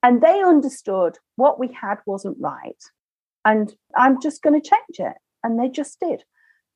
[0.04, 2.82] And they understood what we had wasn't right.
[3.46, 5.18] And I'm just going to change it.
[5.44, 6.24] And they just did.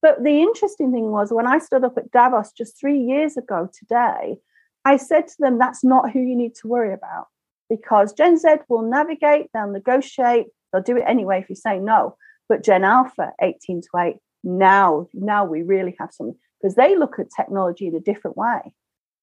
[0.01, 3.69] But the interesting thing was when I stood up at Davos just three years ago
[3.77, 4.37] today,
[4.83, 7.27] I said to them, that's not who you need to worry about
[7.69, 12.15] because Gen Z will navigate, they'll negotiate, they'll do it anyway if you say no.
[12.47, 17.17] But Gen Alpha, 18 to 8, now, now we really have something because they look
[17.17, 18.59] at technology in a different way.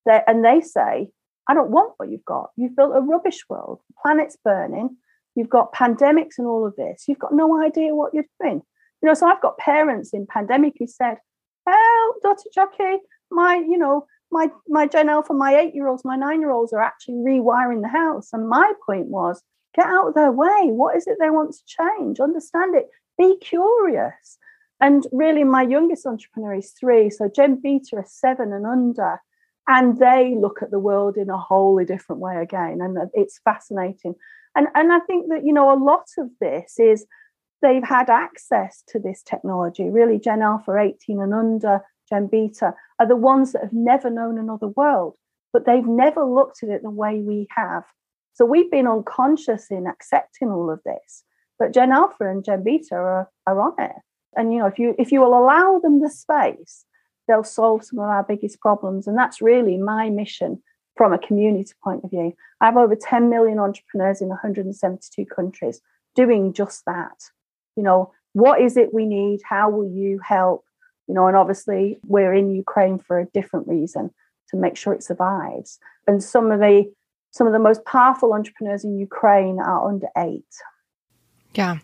[0.05, 1.09] They're, and they say,
[1.49, 2.51] I don't want what you've got.
[2.57, 3.81] You've built a rubbish world.
[3.89, 4.97] The planet's burning.
[5.35, 7.05] You've got pandemics and all of this.
[7.09, 8.63] You've got no idea what you're doing.
[9.03, 11.19] You know, so I've got parents in pandemic who said,
[11.67, 12.51] "Well, Dr.
[12.57, 12.99] Jacqui,
[13.31, 16.73] my, you know, my my Gen Alpha, my eight year olds, my nine year olds
[16.73, 19.43] are actually rewiring the house." And my point was,
[19.75, 20.69] Get out of their way.
[20.71, 22.21] What is it they want to change?
[22.21, 22.89] Understand it.
[23.17, 24.39] Be curious.
[24.81, 27.09] And really, my youngest entrepreneur is three.
[27.09, 29.21] So Gen Beta are seven and under.
[29.69, 32.81] And they look at the world in a wholly different way again.
[32.83, 34.15] And it's fascinating.
[34.55, 37.07] And, and I think that, you know, a lot of this is
[37.63, 39.89] they've had access to this technology.
[39.89, 44.39] Really, Gen Alpha 18 and under, Gen Beta are the ones that have never known
[44.39, 45.15] another world,
[45.53, 47.85] but they've never looked at it the way we have.
[48.35, 51.25] So we've been unconscious in accepting all of this.
[51.59, 53.97] But Gen Alpha and Gen Beta are, are on it.
[54.37, 56.85] And you know, if you if you will allow them the space,
[57.29, 59.07] they'll solve some of our biggest problems.
[59.07, 60.63] And that's really my mission
[60.97, 62.35] from a community point of view.
[62.61, 65.81] I have over 10 million entrepreneurs in 172 countries
[66.15, 67.31] doing just that.
[67.77, 69.41] You know, what is it we need?
[69.45, 70.65] How will you help?
[71.09, 74.11] You know, and obviously we're in Ukraine for a different reason
[74.51, 75.79] to make sure it survives.
[76.07, 76.93] And some of the
[77.31, 80.45] some of the most powerful entrepreneurs in Ukraine are under eight.
[81.55, 81.79] Yeah.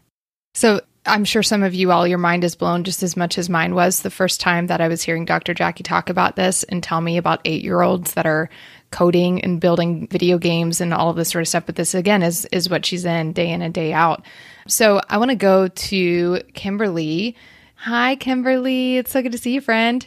[0.52, 3.48] So I'm sure some of you all, your mind is blown just as much as
[3.48, 5.54] mine was the first time that I was hearing Dr.
[5.54, 8.50] Jacqui talk about this and tell me about eight year olds that are
[8.90, 11.66] coding and building video games and all of this sort of stuff.
[11.66, 14.22] But this again is is what she's in day in and day out.
[14.66, 17.36] So I want to go to Kimberly.
[17.76, 18.98] Hi, Kimberly.
[18.98, 20.06] It's so good to see you, friend.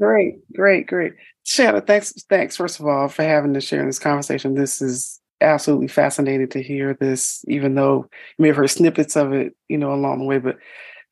[0.00, 1.14] Great, great, great.
[1.44, 4.54] Shanna, thanks, thanks first of all for having to share this conversation.
[4.54, 9.32] This is absolutely fascinated to hear this, even though you may have heard snippets of
[9.32, 10.38] it, you know, along the way.
[10.38, 10.58] But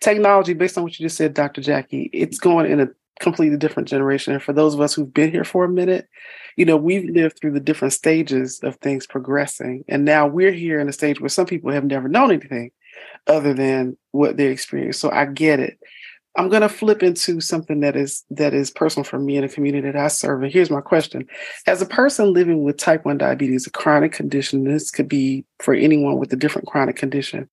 [0.00, 1.60] technology, based on what you just said, Dr.
[1.60, 2.88] Jacqui, it's going in a
[3.20, 4.32] completely different generation.
[4.32, 6.08] And for those of us who've been here for a minute,
[6.56, 9.84] you know, we've lived through the different stages of things progressing.
[9.88, 12.70] And now we're here in a stage where some people have never known anything
[13.26, 14.98] other than what they experience.
[14.98, 15.78] So I get it.
[16.36, 19.48] I'm going to flip into something that is that is personal for me and a
[19.48, 20.42] community that I serve.
[20.42, 21.26] And here's my question:
[21.66, 25.74] As a person living with type one diabetes, a chronic condition, this could be for
[25.74, 27.48] anyone with a different chronic condition.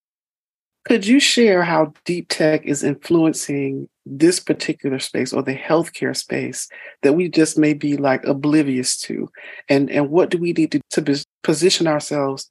[0.86, 6.70] Could you share how deep tech is influencing this particular space or the healthcare space
[7.04, 9.30] that we just may be like oblivious to,
[9.68, 12.50] and and what do we need to, to position ourselves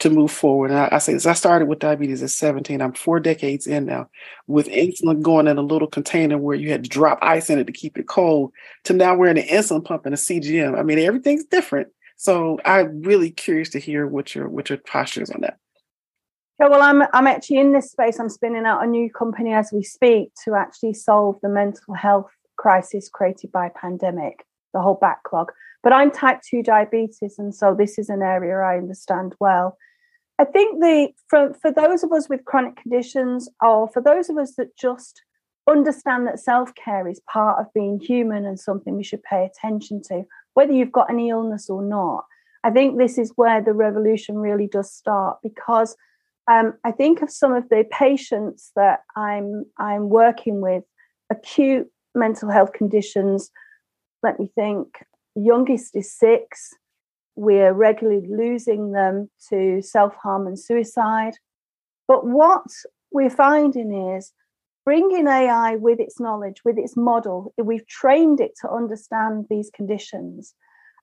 [0.00, 0.70] to move forward.
[0.70, 2.80] And I, I say this, I started with diabetes at 17.
[2.80, 4.08] I'm four decades in now
[4.46, 7.66] with insulin going in a little container where you had to drop ice in it
[7.66, 8.52] to keep it cold
[8.84, 10.78] to now we're in an insulin pump and a CGM.
[10.78, 11.88] I mean, everything's different.
[12.16, 15.56] So I'm really curious to hear what your what your posture is on that.
[16.60, 18.18] Yeah, well, I'm I'm actually in this space.
[18.18, 22.30] I'm spinning out a new company as we speak to actually solve the mental health
[22.56, 25.52] crisis created by pandemic, the whole backlog.
[25.84, 29.78] But I'm type 2 diabetes, and so this is an area I understand well.
[30.38, 34.38] I think the for for those of us with chronic conditions, or for those of
[34.38, 35.22] us that just
[35.68, 40.00] understand that self care is part of being human and something we should pay attention
[40.08, 40.22] to,
[40.54, 42.24] whether you've got any illness or not.
[42.64, 45.96] I think this is where the revolution really does start because
[46.50, 50.84] um, I think of some of the patients that I'm I'm working with,
[51.30, 53.50] acute mental health conditions.
[54.22, 55.02] Let me think.
[55.34, 56.74] Youngest is six
[57.38, 61.34] we're regularly losing them to self harm and suicide.
[62.08, 62.66] But what
[63.12, 64.32] we're finding is
[64.84, 70.54] bringing AI with its knowledge, with its model, we've trained it to understand these conditions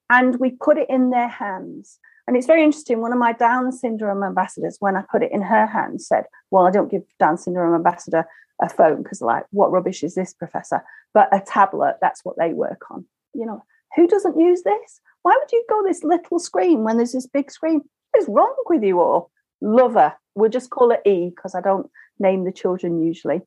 [0.09, 1.99] and we put it in their hands.
[2.27, 2.99] And it's very interesting.
[2.99, 6.65] One of my Down syndrome ambassadors, when I put it in her hands, said, Well,
[6.65, 8.25] I don't give Down syndrome ambassador
[8.61, 10.83] a phone because, like, what rubbish is this, Professor?
[11.13, 13.05] But a tablet, that's what they work on.
[13.33, 13.63] You know,
[13.95, 14.99] who doesn't use this?
[15.25, 17.81] Why would you go this little screen when there's this big screen?
[18.11, 19.31] What is wrong with you all?
[19.59, 20.13] Lover.
[20.35, 23.41] We'll just call it E because I don't name the children usually.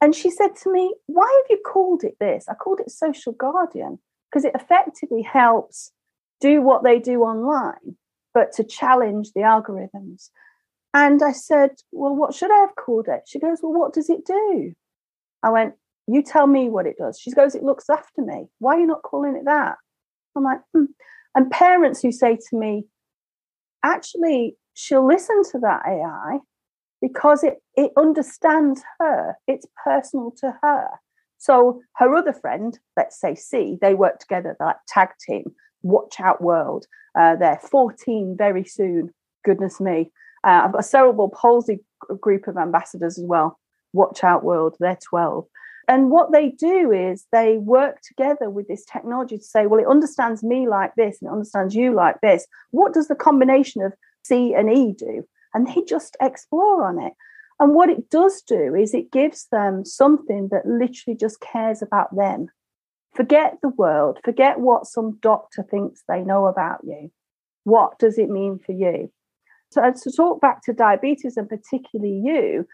[0.00, 2.46] And she said to me, Why have you called it this?
[2.48, 3.98] I called it social guardian
[4.30, 5.92] because it effectively helps
[6.40, 7.98] do what they do online,
[8.32, 10.30] but to challenge the algorithms.
[10.94, 13.24] And I said, Well, what should I have called it?
[13.26, 14.72] She goes, Well, what does it do?
[15.42, 15.74] I went,
[16.06, 17.20] You tell me what it does.
[17.20, 18.46] She goes, It looks after me.
[18.58, 19.76] Why are you not calling it that?
[20.36, 20.84] I'm like, hmm.
[21.34, 22.84] and parents who say to me,
[23.84, 26.38] actually, she'll listen to that AI
[27.00, 30.88] because it, it understands her, it's personal to her.
[31.38, 35.44] So her other friend, let's say C, they work together, they're like tag team,
[35.82, 36.86] watch out world.
[37.18, 39.10] Uh, they're 14 very soon.
[39.44, 40.12] Goodness me.
[40.46, 41.80] Uh, I've got a cerebral palsy
[42.20, 43.58] group of ambassadors as well.
[43.92, 45.46] Watch out world, they're 12.
[45.88, 49.88] And what they do is they work together with this technology to say, well, it
[49.88, 52.46] understands me like this and it understands you like this.
[52.70, 55.26] What does the combination of C and E do?
[55.54, 57.14] And they just explore on it.
[57.58, 62.14] And what it does do is it gives them something that literally just cares about
[62.16, 62.48] them.
[63.14, 67.10] Forget the world, forget what some doctor thinks they know about you.
[67.64, 69.10] What does it mean for you?
[69.72, 72.66] So to talk back to diabetes and particularly you,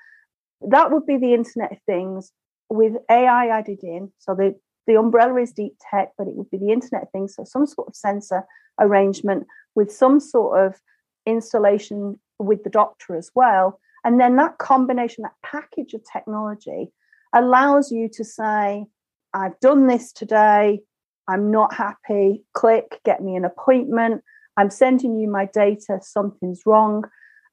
[0.69, 2.33] that would be the Internet of Things
[2.71, 4.13] with AI added in.
[4.19, 4.55] So the,
[4.87, 7.35] the umbrella is deep tech, but it would be the Internet of Things.
[7.35, 8.45] So some sort of sensor
[8.81, 10.81] arrangement with some sort of
[11.27, 13.81] installation with the doctor as well.
[14.05, 16.93] And then that combination, that package of technology
[17.35, 18.87] allows you to say,
[19.35, 20.81] I've done this today.
[21.29, 22.45] I'm not happy.
[22.55, 24.23] Click, get me an appointment.
[24.57, 25.99] I'm sending you my data.
[26.01, 27.05] Something's wrong.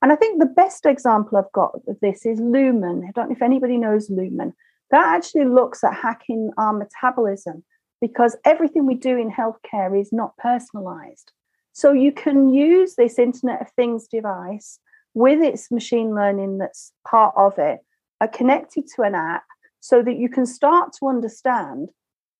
[0.02, 3.06] And I think the best example I've got of this is Lumen.
[3.08, 4.54] I don't know if anybody knows Lumen.
[4.94, 7.64] That actually looks at hacking our metabolism
[8.00, 11.32] because everything we do in healthcare is not personalized.
[11.72, 14.78] So you can use this Internet of Things device
[15.16, 17.80] with its machine learning that's part of it,
[18.22, 19.44] are connected to an app
[19.80, 21.90] so that you can start to understand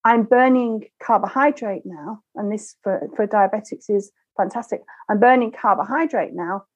[0.04, 4.82] I'm burning carbohydrate now, and this for, for diabetics is fantastic.
[5.08, 6.66] I'm burning carbohydrate now.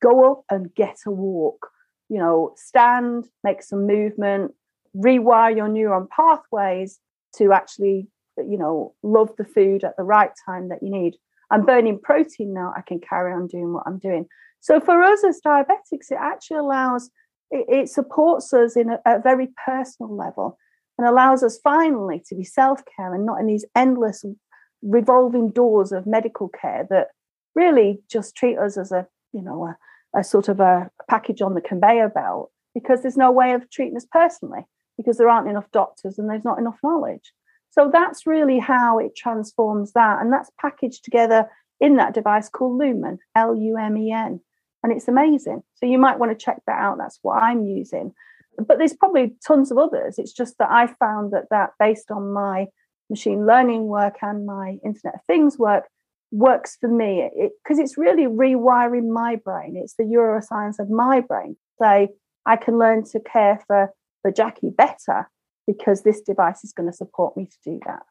[0.00, 1.68] Go up and get a walk.
[2.08, 4.54] You know, stand, make some movement,
[4.96, 6.98] rewire your neuron pathways
[7.36, 11.16] to actually, you know, love the food at the right time that you need.
[11.50, 12.72] I'm burning protein now.
[12.76, 14.26] I can carry on doing what I'm doing.
[14.60, 17.10] So for us as diabetics, it actually allows,
[17.50, 20.58] it, it supports us in a, a very personal level
[20.98, 24.24] and allows us finally to be self care and not in these endless
[24.82, 27.08] revolving doors of medical care that
[27.54, 31.54] really just treat us as a, you know, a, a sort of a package on
[31.54, 35.70] the conveyor belt because there's no way of treating us personally because there aren't enough
[35.72, 37.32] doctors and there's not enough knowledge.
[37.70, 40.20] So that's really how it transforms that.
[40.20, 44.40] And that's packaged together in that device called Lumen, L U M E N.
[44.82, 45.62] And it's amazing.
[45.74, 46.98] So you might want to check that out.
[46.98, 48.14] That's what I'm using.
[48.58, 50.18] But there's probably tons of others.
[50.18, 52.68] It's just that I found that that based on my
[53.10, 55.84] machine learning work and my Internet of Things work
[56.32, 57.28] works for me
[57.62, 59.76] because it, it's really rewiring my brain.
[59.76, 61.56] It's the neuroscience of my brain.
[61.80, 62.08] Say
[62.46, 63.92] I can learn to care for
[64.26, 65.30] for Jacqui better
[65.66, 68.02] because this device is going to support me to do that.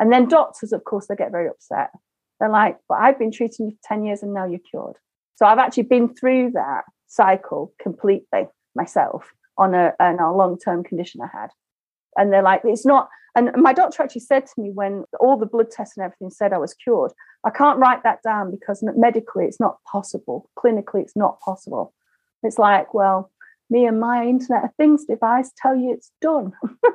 [0.00, 1.90] And then doctors, of course, they get very upset.
[2.40, 4.96] They're like, "But I've been treating you for ten years, and now you're cured."
[5.34, 10.84] So I've actually been through that cycle completely myself on a, on a long term
[10.84, 11.50] condition I had.
[12.16, 13.08] And they're like, it's not.
[13.34, 16.52] And my doctor actually said to me when all the blood tests and everything said
[16.52, 17.12] I was cured,
[17.44, 20.50] I can't write that down because medically it's not possible.
[20.58, 21.94] Clinically, it's not possible.
[22.42, 23.30] It's like, well,
[23.70, 26.52] me and my Internet of Things device tell you it's done.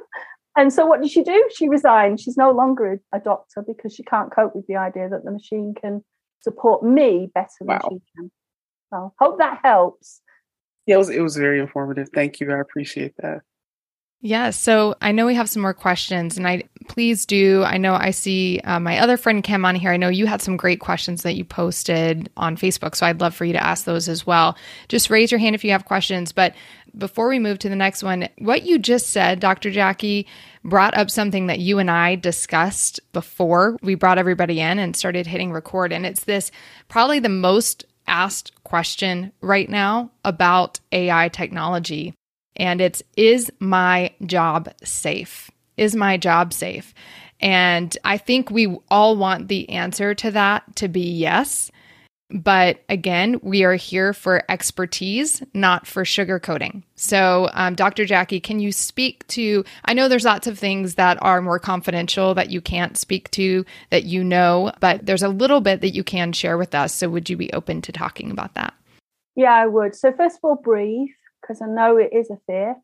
[0.58, 1.50] and so what did she do?
[1.56, 2.20] She resigned.
[2.20, 5.74] She's no longer a doctor because she can't cope with the idea that the machine
[5.80, 6.04] can
[6.42, 7.80] support me better wow.
[7.80, 8.32] than she can.
[8.92, 10.22] So hope that helps.
[10.86, 12.10] Yeah, it was it was very informative.
[12.14, 12.52] Thank you.
[12.52, 13.42] I appreciate that.
[14.26, 17.62] Yeah, so I know we have some more questions, and I please do.
[17.66, 19.92] I know I see uh, my other friend Kim on here.
[19.92, 23.36] I know you had some great questions that you posted on Facebook, so I'd love
[23.36, 24.58] for you to ask those as well.
[24.88, 26.32] Just raise your hand if you have questions.
[26.32, 26.56] But
[26.98, 29.70] before we move to the next one, what you just said, Dr.
[29.70, 30.26] Jacqui,
[30.64, 35.28] brought up something that you and I discussed before we brought everybody in and started
[35.28, 36.50] hitting record, and it's this
[36.88, 42.14] probably the most asked question right now about AI technology
[42.56, 45.52] and it's Is my job safe?
[45.78, 46.94] Is my job safe?
[47.40, 51.72] And I think we all want the answer to that to be yes.
[52.30, 56.82] But again, we are here for expertise, not for sugarcoating.
[56.96, 58.06] So, um, Dr.
[58.06, 59.64] Jacqui, can you speak to?
[59.86, 63.66] I know there's lots of things that are more confidential that you can't speak to
[63.92, 66.96] that you know, but there's a little bit that you can share with us.
[66.96, 68.74] So, would you be open to talking about that?
[69.36, 69.94] Yeah, I would.
[69.94, 71.10] So, first of all, breathe
[71.44, 72.76] because I know it is a fear.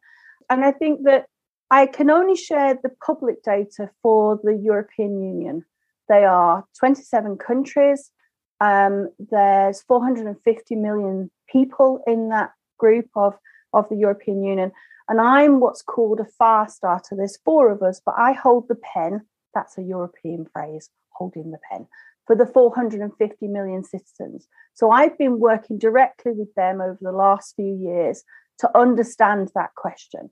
[0.49, 1.25] And I think that
[1.71, 5.65] I can only share the public data for the European Union.
[6.07, 8.11] They are 27 countries.
[8.59, 13.35] Um, there's 450 million people in that group of,
[13.73, 14.71] of the European Union.
[15.07, 17.15] And I'm what's called a far starter.
[17.15, 19.21] There's four of us, but I hold the pen.
[19.53, 21.87] That's a European phrase, holding the pen
[22.29, 24.47] for the 450 million citizens.
[24.75, 28.23] So I've been working directly with them over the last few years
[28.59, 30.29] to understand that question.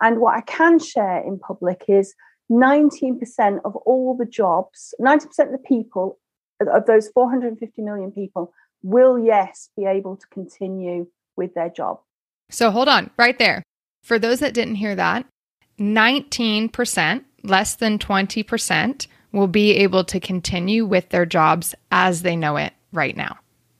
[0.00, 2.14] And what I can share in public is
[2.50, 6.18] 19% of all the jobs, 90% of the people,
[6.60, 8.52] of those 450 million people,
[8.82, 11.06] will, yes, be able to continue
[11.36, 12.00] with their job.
[12.50, 13.62] So hold on right there.
[14.02, 15.26] For those that didn't hear that,
[15.78, 22.56] 19%, less than 20%, will be able to continue with their jobs as they know
[22.56, 23.38] it right now.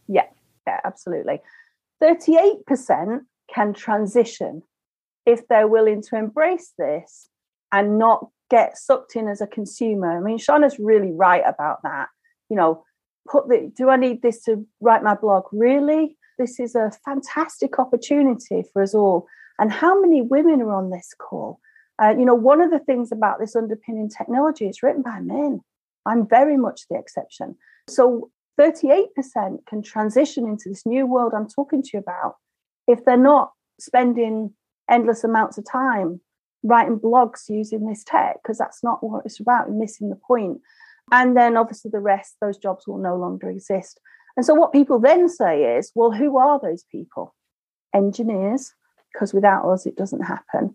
[0.08, 0.26] Yeah,
[0.66, 1.40] yeah, absolutely.
[2.02, 3.20] 38%
[3.54, 4.62] can transition
[5.26, 7.28] if they're willing to embrace this
[7.72, 10.18] and not get sucked in as a consumer.
[10.18, 12.08] I mean, Shauna's really right about that.
[12.50, 12.84] You know,
[13.28, 15.44] put the do I need this to write my blog?
[15.52, 16.16] Really?
[16.38, 19.26] this is a fantastic opportunity for us all.
[19.58, 21.60] And how many women are on this call?
[22.02, 25.60] Uh, you know, one of the things about this underpinning technology is written by men.
[26.06, 27.56] I'm very much the exception.
[27.88, 28.30] So
[28.60, 29.06] 38%
[29.66, 32.36] can transition into this new world I'm talking to you about
[32.86, 34.52] if they're not spending
[34.90, 36.20] endless amounts of time
[36.62, 40.60] writing blogs using this tech, because that's not what it's about, missing the point.
[41.12, 44.00] And then obviously the rest, those jobs will no longer exist.
[44.36, 47.34] And so what people then say is, well, who are those people?
[47.94, 48.72] Engineers,
[49.12, 50.74] because without us, it doesn't happen.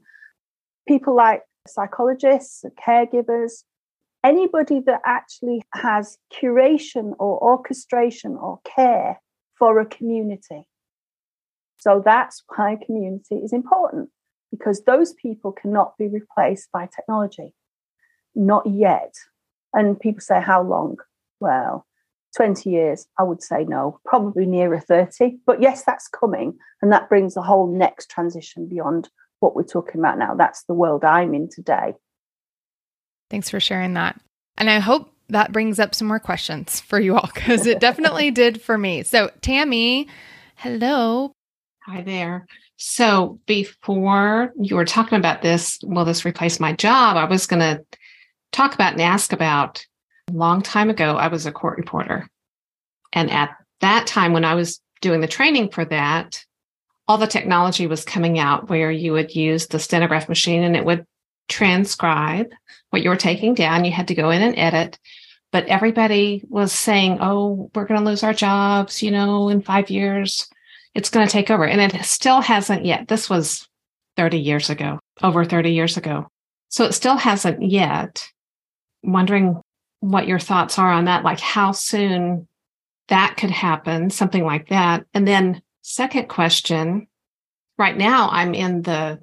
[0.87, 3.63] People like psychologists, caregivers,
[4.23, 9.19] anybody that actually has curation or orchestration or care
[9.57, 10.65] for a community.
[11.79, 14.09] So that's why community is important
[14.51, 17.53] because those people cannot be replaced by technology.
[18.35, 19.13] Not yet.
[19.73, 20.97] And people say, how long?
[21.39, 21.85] Well,
[22.35, 25.37] 20 years, I would say no, probably nearer 30.
[25.45, 26.57] But yes, that's coming.
[26.81, 29.09] And that brings a whole next transition beyond
[29.39, 30.35] what we're talking about now.
[30.35, 31.93] That's the world I'm in today.
[33.29, 34.19] Thanks for sharing that.
[34.57, 38.31] And I hope that brings up some more questions for you all because it definitely
[38.31, 39.03] did for me.
[39.03, 40.07] So, Tammy,
[40.55, 41.31] hello.
[41.89, 42.45] Hi there.
[42.77, 47.17] So, before you were talking about this, will this replace my job?
[47.17, 47.83] I was going to
[48.51, 49.83] talk about and ask about
[50.29, 52.29] a long time ago, I was a court reporter.
[53.11, 56.45] And at that time, when I was doing the training for that,
[57.07, 60.85] all the technology was coming out where you would use the stenograph machine and it
[60.85, 61.07] would
[61.47, 62.51] transcribe
[62.91, 63.83] what you were taking down.
[63.83, 64.99] You had to go in and edit.
[65.51, 69.89] But everybody was saying, oh, we're going to lose our jobs, you know, in five
[69.89, 70.47] years,
[70.99, 71.65] it's going to take over.
[71.65, 73.07] And it still hasn't yet.
[73.07, 73.67] This was
[74.17, 76.27] 30 years ago, over 30 years ago.
[76.67, 78.27] So it still hasn't yet.
[79.01, 79.61] wondering
[80.01, 82.47] what your thoughts are on that, like how soon
[83.07, 85.05] that could happen, something like that.
[85.13, 87.07] And then, second question
[87.77, 89.21] right now, I'm in the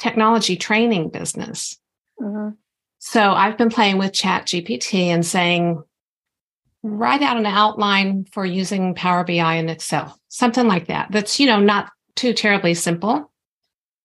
[0.00, 1.78] technology training business.
[2.20, 2.50] Mm-hmm.
[2.98, 5.82] So I've been playing with Chat GPT and saying,
[6.82, 11.08] write out an outline for using Power BI and Excel, something like that.
[11.10, 13.32] That's, you know, not too terribly simple,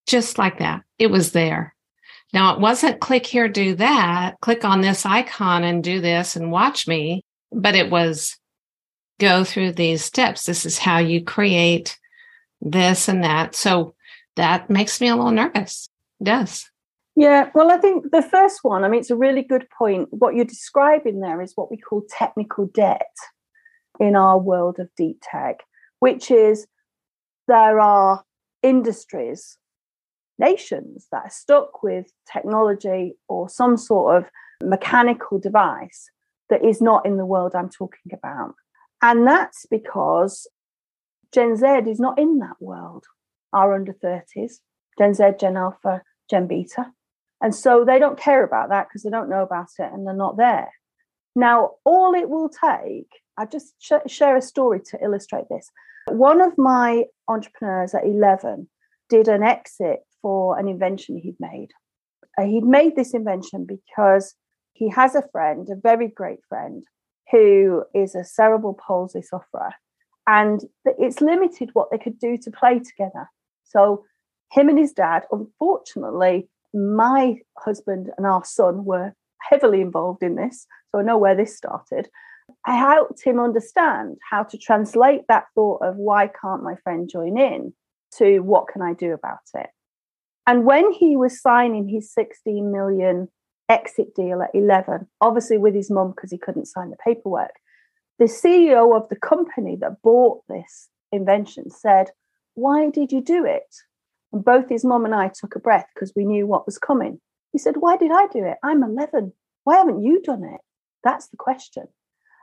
[0.07, 0.83] just like that.
[0.97, 1.75] It was there.
[2.33, 6.51] Now, it wasn't click here, do that, click on this icon and do this and
[6.51, 8.37] watch me, but it was
[9.19, 10.45] go through these steps.
[10.45, 11.99] This is how you create
[12.61, 13.53] this and that.
[13.53, 13.93] So
[14.37, 15.89] that makes me a little nervous.
[16.21, 16.69] It does.
[17.17, 20.07] Yeah, well, I think the first one, I mean, it's a really good point.
[20.11, 23.13] What you're describing there is what we call technical debt
[23.99, 25.59] in our world of deep tech,
[26.01, 26.67] which is
[27.47, 28.23] there are
[28.61, 29.57] industries
[30.37, 34.29] nations that are stuck with technology or some sort of
[34.63, 36.09] mechanical device
[36.49, 38.55] that is not in the world I'm talking about.
[39.01, 40.47] And that's because
[41.31, 43.05] Gen Z is not in that world,
[43.53, 44.55] our under 30s,
[44.97, 46.87] Gen Z, Gen Alpha, Gen Beta.
[47.41, 50.13] And so they don't care about that because they don't know about it and they're
[50.13, 50.71] not there.
[51.35, 55.69] Now, all it will take, I just sh- share a story to illustrate this.
[56.07, 58.67] One of my entrepreneurs at 11
[59.09, 61.69] did an exit for an invention he'd made.
[62.37, 64.35] Uh, he'd made this invention because
[64.73, 66.83] he has a friend, a very great friend,
[67.31, 69.73] who is a cerebral palsy sufferer.
[70.27, 73.29] And it's limited what they could do to play together.
[73.63, 74.05] So,
[74.51, 79.13] him and his dad, unfortunately, my husband and our son were
[79.49, 80.67] heavily involved in this.
[80.91, 82.09] So, I know where this started.
[82.65, 87.37] I helped him understand how to translate that thought of why can't my friend join
[87.37, 87.73] in
[88.17, 89.67] to what can I do about it.
[90.45, 93.29] And when he was signing his 16 million
[93.69, 97.53] exit deal at 11, obviously with his mum because he couldn't sign the paperwork,
[98.19, 102.11] the CEO of the company that bought this invention said,
[102.53, 103.75] Why did you do it?
[104.33, 107.19] And both his mum and I took a breath because we knew what was coming.
[107.51, 108.57] He said, Why did I do it?
[108.63, 109.33] I'm 11.
[109.63, 110.61] Why haven't you done it?
[111.03, 111.87] That's the question.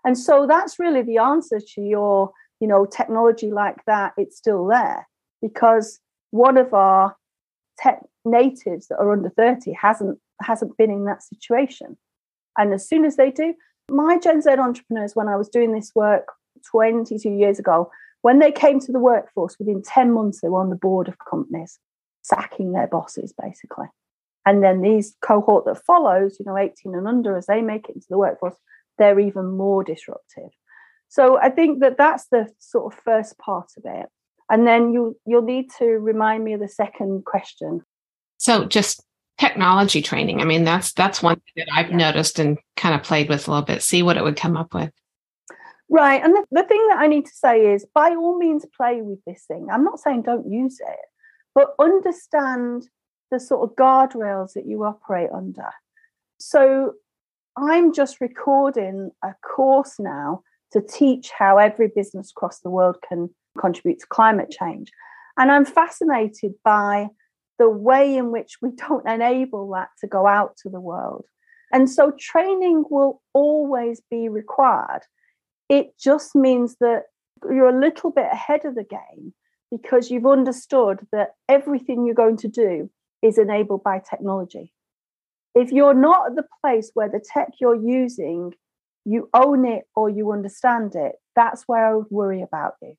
[0.09, 4.67] And so that's really the answer to your, you know, technology like that, it's still
[4.67, 5.07] there
[5.43, 6.01] because
[6.31, 7.15] one of our
[7.77, 11.99] tech natives that are under 30 hasn't hasn't been in that situation.
[12.57, 13.53] And as soon as they do,
[13.91, 16.33] my Gen Z entrepreneurs, when I was doing this work
[16.71, 17.91] 22 years ago,
[18.23, 21.19] when they came to the workforce, within 10 months, they were on the board of
[21.19, 21.79] companies,
[22.23, 23.89] sacking their bosses, basically.
[24.47, 27.97] And then these cohort that follows, you know, 18 and under, as they make it
[27.97, 28.57] into the workforce,
[28.99, 30.51] they're even more disruptive.
[31.09, 34.09] So I think that that's the sort of first part of it
[34.51, 37.83] and then you you'll need to remind me of the second question
[38.39, 39.03] so just
[39.39, 41.97] technology training i mean that's that's one thing that i've yeah.
[41.97, 44.75] noticed and kind of played with a little bit see what it would come up
[44.75, 44.91] with
[45.91, 46.23] Right.
[46.23, 49.21] And the, the thing that I need to say is by all means, play with
[49.27, 49.69] this thing.
[49.73, 50.99] I'm not saying don't use it,
[51.55, 52.87] but understand
[53.31, 55.71] the sort of guardrails that you operate under.
[56.39, 56.93] So
[57.61, 63.31] I'm just recording a course now to teach how every business across the world can
[63.59, 64.93] contribute to climate change.
[65.37, 67.09] And I'm fascinated by
[67.59, 71.25] the way in which we don't enable that to go out to the world.
[71.73, 75.03] And so training will always be required.
[75.69, 77.05] It just means that
[77.45, 79.35] you're a little bit ahead of the game
[79.71, 82.89] because you've understood that everything you're going to do
[83.21, 84.73] is enabled by technology.
[85.59, 88.55] If you're not at the place where the tech you're using,
[89.05, 92.95] you own it or you understand it, that's where I would worry about you.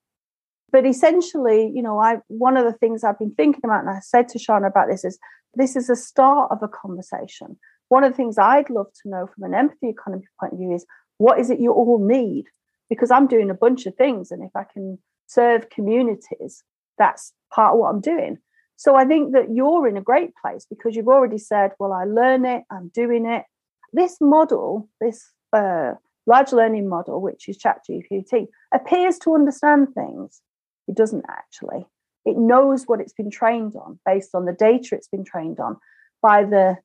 [0.70, 4.00] But essentially, you know, I one of the things I've been thinking about, and I
[4.00, 5.18] said to Sean about this, is
[5.54, 7.58] this is a start of a conversation.
[7.88, 10.74] One of the things I'd love to know from an empathy economy point of view
[10.74, 10.84] is
[11.16, 12.44] what is it you all need?
[12.90, 16.62] Because I'm doing a bunch of things, and if I can serve communities,
[16.98, 18.36] that's part of what I'm doing.
[18.80, 22.04] So I think that you're in a great place because you've already said, well, I
[22.04, 23.44] learn it, I'm doing it.
[23.92, 25.22] This model, this
[25.52, 25.92] uh,
[26.26, 30.40] large learning model, which is ChatGPT, appears to understand things.
[30.88, 31.84] It doesn't actually.
[32.24, 35.76] It knows what it's been trained on based on the data it's been trained on
[36.22, 36.78] by the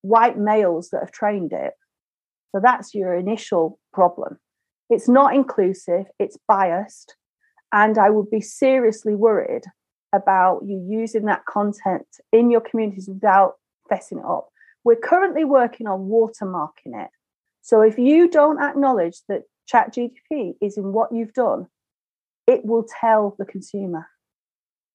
[0.00, 1.74] white males that have trained it.
[2.52, 4.38] So that's your initial problem.
[4.88, 7.14] It's not inclusive, it's biased.
[7.72, 9.64] And I would be seriously worried
[10.12, 13.54] about you using that content in your communities without
[13.90, 14.48] fessing it up.
[14.84, 17.10] We're currently working on watermarking it.
[17.62, 19.42] So if you don't acknowledge that
[19.72, 21.68] ChatGPT is in what you've done,
[22.46, 24.08] it will tell the consumer.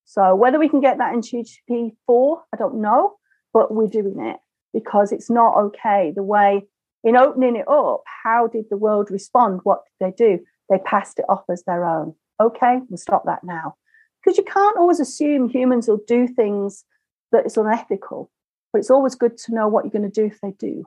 [0.05, 3.15] So whether we can get that in GPT-4, I don't know,
[3.53, 4.37] but we're doing it
[4.73, 6.13] because it's not okay.
[6.15, 6.63] The way
[7.03, 9.61] in opening it up, how did the world respond?
[9.63, 10.39] What did they do?
[10.69, 12.15] They passed it off as their own.
[12.39, 13.75] Okay, we'll stop that now.
[14.27, 16.83] Because you can't always assume humans will do things
[17.31, 18.29] that is unethical,
[18.73, 20.83] but it's always good to know what you're going to do if they do.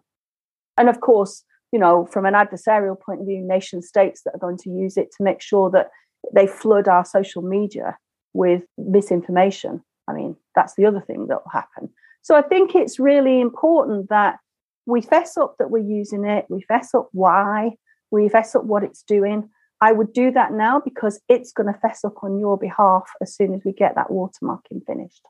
[0.76, 4.38] And of course, you know, from an adversarial point of view, nation states that are
[4.38, 5.88] going to use it to make sure that
[6.34, 7.96] they flood our social media
[8.34, 9.82] with misinformation.
[10.06, 11.88] I mean, that's the other thing that will happen.
[12.20, 14.36] So I think it's really important that
[14.84, 17.70] we fess up that we're using it, we fess up why,
[18.10, 19.48] we fess up what it's doing.
[19.80, 23.34] I would do that now because it's going to fess up on your behalf as
[23.34, 25.26] soon as we get that watermarking finished.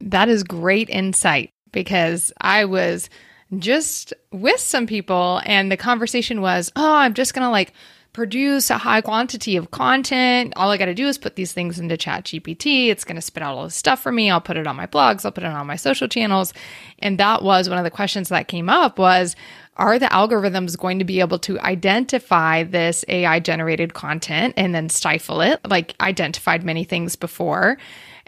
[0.00, 3.10] That is great insight because I was
[3.58, 7.72] just with some people and the conversation was, oh, I'm just going to like
[8.12, 10.52] produce a high quantity of content.
[10.56, 12.88] All I got to do is put these things into Chat GPT.
[12.88, 14.30] It's going to spit out all this stuff for me.
[14.30, 15.24] I'll put it on my blogs.
[15.24, 16.52] I'll put it on my social channels.
[16.98, 19.36] And that was one of the questions that came up was,
[19.78, 24.88] are the algorithms going to be able to identify this AI generated content and then
[24.88, 27.78] stifle it, like identified many things before?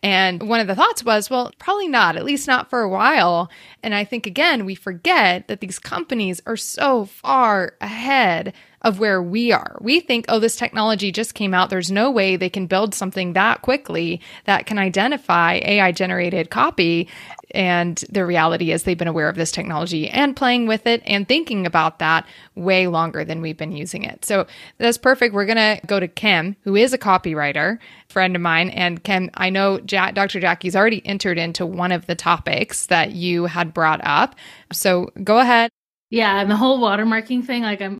[0.02, 3.50] And one of the thoughts was, well, probably not, at least not for a while.
[3.82, 9.22] And I think, again, we forget that these companies are so far ahead of where
[9.22, 9.76] we are.
[9.80, 11.70] We think, oh, this technology just came out.
[11.70, 17.08] There's no way they can build something that quickly that can identify AI generated copy.
[17.52, 21.26] And the reality is they've been aware of this technology and playing with it and
[21.26, 24.24] thinking about that way longer than we've been using it.
[24.24, 24.46] So
[24.78, 25.34] that's perfect.
[25.34, 27.78] We're going to go to Kim, who is a copywriter,
[28.08, 28.70] friend of mine.
[28.70, 30.40] And Kim, I know Jack, Dr.
[30.40, 34.36] Jacqui's already entered into one of the topics that you had brought up.
[34.72, 35.70] So go ahead.
[36.08, 37.98] Yeah, and the whole watermarking thing, like I'm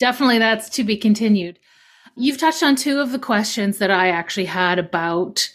[0.00, 1.58] definitely that's to be continued.
[2.16, 5.48] You've touched on two of the questions that I actually had about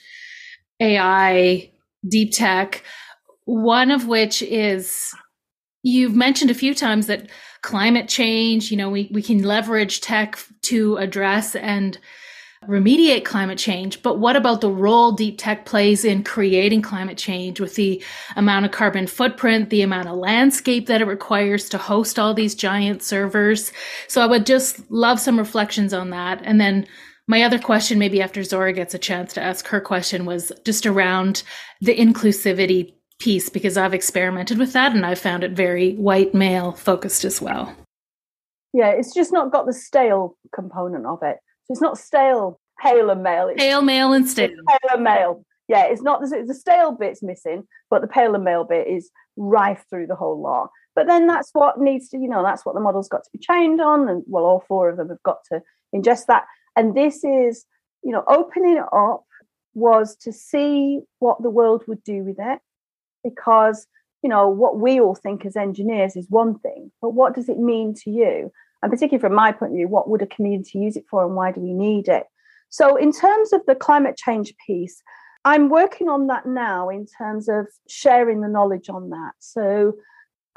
[0.80, 1.72] AI,
[2.08, 2.84] deep tech.
[3.44, 5.14] One of which is
[5.84, 7.30] you've mentioned a few times that
[7.62, 11.98] climate change, you know, we, we can leverage tech to address and
[12.68, 17.60] remediate climate change, but what about the role deep tech plays in creating climate change
[17.60, 18.04] with the
[18.36, 22.56] amount of carbon footprint, the amount of landscape that it requires to host all these
[22.56, 23.72] giant servers?
[24.08, 26.42] So I would just love some reflections on that.
[26.44, 26.88] And then
[27.28, 30.86] my other question, maybe after Zora gets a chance to ask her question, was just
[30.86, 31.44] around
[31.82, 36.74] the inclusivity piece, because I've experimented with that and I found it very white male
[36.74, 37.76] focused as well.
[38.74, 41.38] Yeah, it's just not got the stale component of it.
[41.66, 43.50] So it's not stale, pale and male.
[43.50, 44.50] It's pale, male, and stale.
[44.50, 45.46] Pale and male.
[45.68, 49.10] Yeah, it's not the, the stale bit's missing, but the pale and male bit is
[49.36, 50.70] rife through the whole lot.
[50.96, 53.40] But then that's what needs to, you know, that's what the model's got to be
[53.40, 54.08] trained on.
[54.08, 55.62] And well, all four of them have got to
[55.94, 56.46] ingest that.
[56.76, 57.66] And this is,
[58.04, 59.24] you know, opening it up
[59.74, 62.60] was to see what the world would do with it.
[63.24, 63.88] Because,
[64.22, 67.58] you know, what we all think as engineers is one thing, but what does it
[67.58, 68.52] mean to you?
[68.82, 71.36] And particularly from my point of view, what would a community use it for and
[71.36, 72.26] why do we need it?
[72.70, 75.02] So, in terms of the climate change piece,
[75.44, 79.34] I'm working on that now in terms of sharing the knowledge on that.
[79.40, 79.94] So,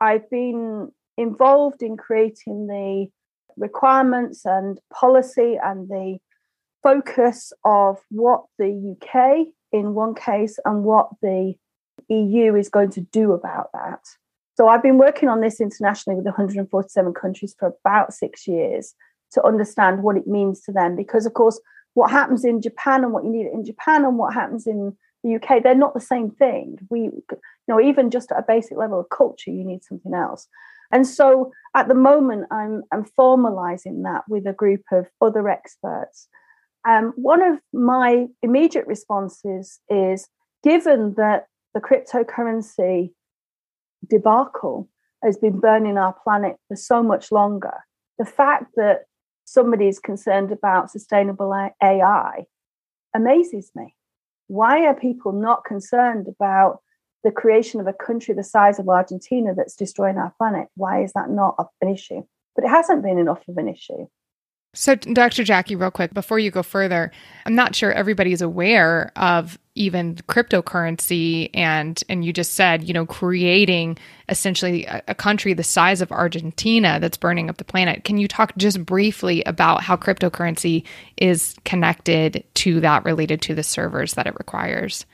[0.01, 3.09] I've been involved in creating the
[3.57, 6.19] requirements and policy and the
[6.83, 11.55] focus of what the UK in one case and what the
[12.09, 14.01] EU is going to do about that.
[14.59, 18.93] So I've been working on this internationally with 147 countries for about six years
[19.31, 20.97] to understand what it means to them.
[20.97, 21.61] Because, of course,
[21.95, 25.37] what happens in Japan and what you need in Japan and what happens in the
[25.37, 26.77] UK, they're not the same thing.
[26.91, 27.23] We, you
[27.69, 30.49] know, even just at a basic level of culture, you need something else.
[30.91, 36.27] And so at the moment, I'm, I'm formalizing that with a group of other experts
[36.89, 40.29] um, one of my immediate responses is
[40.63, 43.13] given that the cryptocurrency
[44.07, 44.89] debacle
[45.23, 47.75] has been burning our planet for so much longer,
[48.19, 49.05] the fact that
[49.45, 52.45] somebody is concerned about sustainable AI
[53.15, 53.95] amazes me.
[54.47, 56.81] Why are people not concerned about
[57.25, 60.69] the creation of a country the size of Argentina that's destroying our planet?
[60.77, 62.23] Why is that not an issue?
[62.55, 64.09] But it hasn't been enough of an issue.
[64.79, 65.43] So, Dr.
[65.43, 67.11] Jacqui, real quick, before you go further,
[67.45, 73.05] I'm not sure everybody's aware of even cryptocurrency and and you just said, you know,
[73.05, 73.99] creating
[74.29, 78.05] essentially a, a, country the size of Argentina that's burning up the planet.
[78.05, 80.85] Can you talk just briefly about how cryptocurrency
[81.17, 85.07] is connected to that related to the servers that it requires?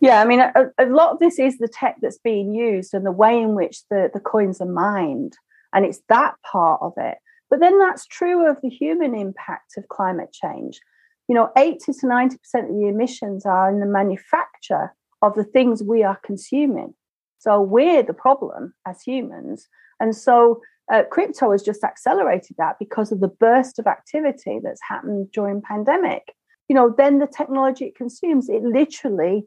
[0.00, 3.06] Yeah, I mean, a, a lot of this is the tech that's being used and
[3.06, 5.36] the way in which the, the coins are mined.
[5.72, 7.18] And it's that part of it
[7.50, 10.80] but then that's true of the human impact of climate change.
[11.28, 15.82] You know, 80 to 90% of the emissions are in the manufacture of the things
[15.82, 16.94] we are consuming.
[17.38, 19.68] So we're the problem as humans.
[20.00, 20.60] And so
[20.92, 25.62] uh, crypto has just accelerated that because of the burst of activity that's happened during
[25.62, 26.34] pandemic.
[26.68, 29.46] You know, then the technology it consumes, it literally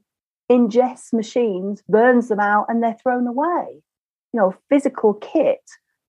[0.52, 3.82] ingests machines, burns them out, and they're thrown away.
[4.34, 5.62] You know, physical kit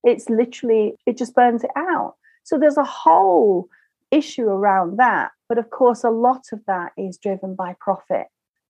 [0.04, 2.14] it's literally, it just burns it out.
[2.44, 3.68] So there's a whole
[4.10, 5.30] issue around that.
[5.48, 8.26] But of course, a lot of that is driven by profit.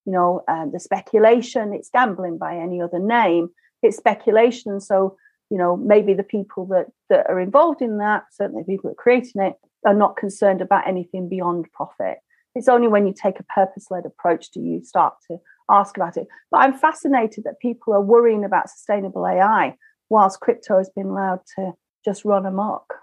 [0.06, 3.50] You know, um, the speculation, it's gambling by any other name.
[3.82, 4.80] It's speculation.
[4.80, 5.16] So,
[5.50, 9.02] you know, maybe the people that, that are involved in that, certainly people that are
[9.02, 9.54] creating it,
[9.86, 12.18] are not concerned about anything beyond profit.
[12.54, 15.38] It's only when you take a purpose led approach do you start to
[15.70, 16.26] ask about it.
[16.50, 19.76] But I'm fascinated that people are worrying about sustainable AI
[20.10, 21.72] whilst crypto has been allowed to
[22.04, 22.94] just run amok.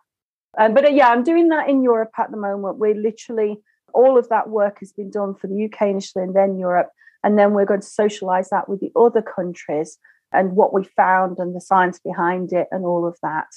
[0.57, 2.77] Um, but uh, yeah, I'm doing that in Europe at the moment.
[2.77, 3.57] We're literally,
[3.93, 6.89] all of that work has been done for the UK initially and then Europe.
[7.23, 9.97] And then we're going to socialize that with the other countries
[10.31, 13.47] and what we found and the science behind it and all of that.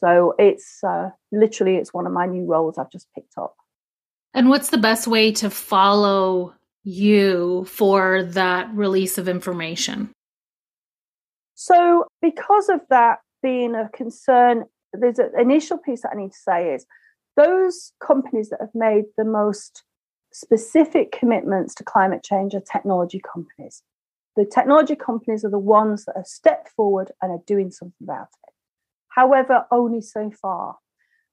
[0.00, 3.54] So it's uh, literally, it's one of my new roles I've just picked up.
[4.34, 6.54] And what's the best way to follow
[6.84, 10.10] you for that release of information?
[11.54, 16.38] So, because of that being a concern, there's an initial piece that I need to
[16.38, 16.84] say is
[17.36, 19.84] those companies that have made the most
[20.32, 23.82] specific commitments to climate change are technology companies.
[24.34, 28.28] The technology companies are the ones that have stepped forward and are doing something about
[28.44, 28.52] it.
[29.08, 30.78] However, only so far.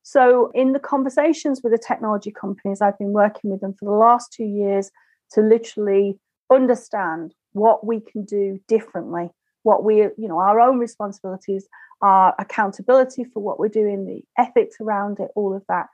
[0.03, 3.91] So, in the conversations with the technology companies, I've been working with them for the
[3.91, 4.91] last two years
[5.31, 6.19] to literally
[6.51, 9.31] understand what we can do differently
[9.63, 11.67] what we, you know, our own responsibilities,
[12.01, 15.87] our accountability for what we're doing, the ethics around it, all of that.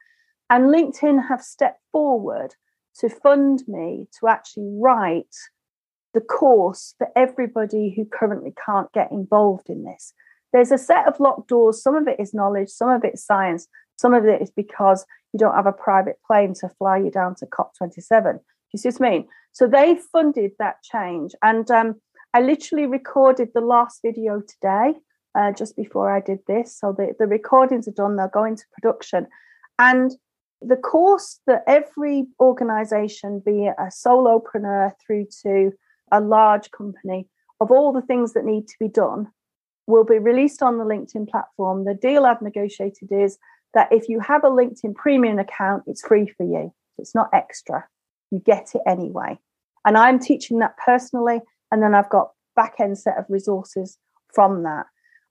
[0.50, 2.56] And LinkedIn have stepped forward
[3.00, 5.36] to fund me to actually write
[6.14, 10.14] the course for everybody who currently can't get involved in this.
[10.52, 11.82] There's a set of locked doors.
[11.82, 13.68] Some of it is knowledge, some of it's science,
[13.98, 17.36] some of it is because you don't have a private plane to fly you down
[17.36, 18.34] to COP27.
[18.34, 18.40] Do
[18.74, 19.28] you see what I mean?
[19.52, 21.34] So they funded that change.
[21.44, 22.02] And um,
[22.34, 24.94] I literally recorded the last video today,
[25.36, 26.78] uh, just before I did this.
[26.78, 29.28] So the, the recordings are done, they'll go into production.
[29.80, 30.12] And
[30.62, 35.72] the course that every organization, be it a solopreneur through to
[36.12, 37.28] a large company,
[37.62, 39.28] of all the things that need to be done,
[39.88, 41.86] will be released on the LinkedIn platform.
[41.86, 43.40] The deal I've negotiated is
[43.74, 46.74] that if you have a LinkedIn premium account, it's free for you.
[46.98, 47.88] It's not extra.
[48.30, 49.40] You get it anyway.
[49.86, 53.98] And I'm teaching that personally and then I've got back end set of resources
[54.34, 54.86] from that.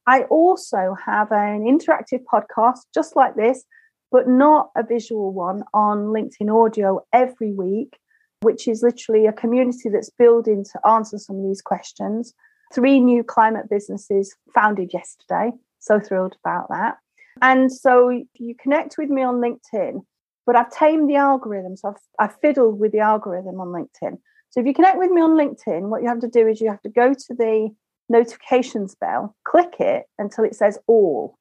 [0.07, 3.65] I also have an interactive podcast just like this,
[4.11, 7.99] but not a visual one on LinkedIn audio every week,
[8.41, 12.33] which is literally a community that's building to answer some of these questions.
[12.73, 15.53] Three new climate businesses founded yesterday.
[15.81, 16.97] So thrilled about that.
[17.43, 20.03] And so you connect with me on LinkedIn,
[20.47, 21.77] but I've tamed the algorithm.
[21.77, 24.19] So I've, I've fiddled with the algorithm on LinkedIn.
[24.51, 26.71] So if you connect with me on LinkedIn, what you have to do is you
[26.71, 27.71] have to go to the
[28.09, 31.39] notifications bell, click it until it says all,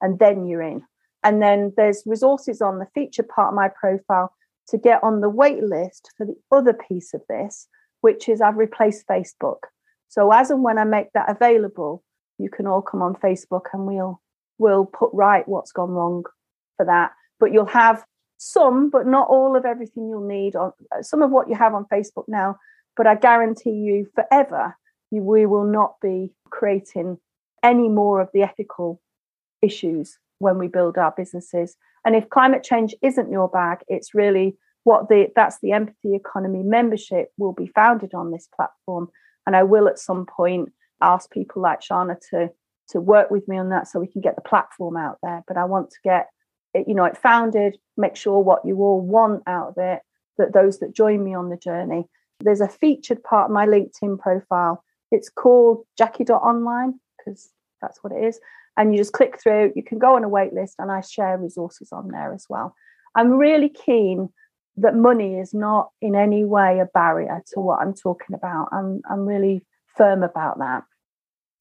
[0.00, 0.82] and then you're in.
[1.22, 4.34] And then there's resources on the feature part of my profile
[4.68, 7.68] to get on the wait list for the other piece of this,
[8.00, 9.58] which is I've replaced Facebook.
[10.08, 12.02] So as and when I make that available,
[12.38, 14.20] you can all come on Facebook and we'll
[14.58, 16.24] we'll put right what's gone wrong
[16.76, 17.12] for that.
[17.38, 18.04] But you'll have
[18.40, 21.74] some, but not all of everything you'll need on uh, some of what you have
[21.74, 22.56] on Facebook now.
[22.96, 24.76] But I guarantee you, forever,
[25.10, 27.18] you, we will not be creating
[27.62, 29.00] any more of the ethical
[29.60, 31.76] issues when we build our businesses.
[32.06, 36.62] And if climate change isn't your bag, it's really what the that's the empathy economy
[36.62, 39.08] membership will be founded on this platform.
[39.46, 40.70] And I will at some point
[41.02, 42.48] ask people like Shana to
[42.88, 45.44] to work with me on that so we can get the platform out there.
[45.46, 46.28] But I want to get
[46.74, 50.00] you know, it founded, make sure what you all want out of it,
[50.38, 52.06] that those that join me on the journey.
[52.40, 54.82] There's a featured part of my LinkedIn profile.
[55.10, 57.50] It's called Jacqui.online because
[57.82, 58.40] that's what it is
[58.76, 59.72] and you just click through.
[59.76, 62.74] You can go on a wait list, and I share resources on there as well.
[63.14, 64.30] I'm really keen
[64.76, 68.68] that money is not in any way a barrier to what I'm talking about.
[68.72, 69.64] I'm I'm really
[69.96, 70.84] firm about that.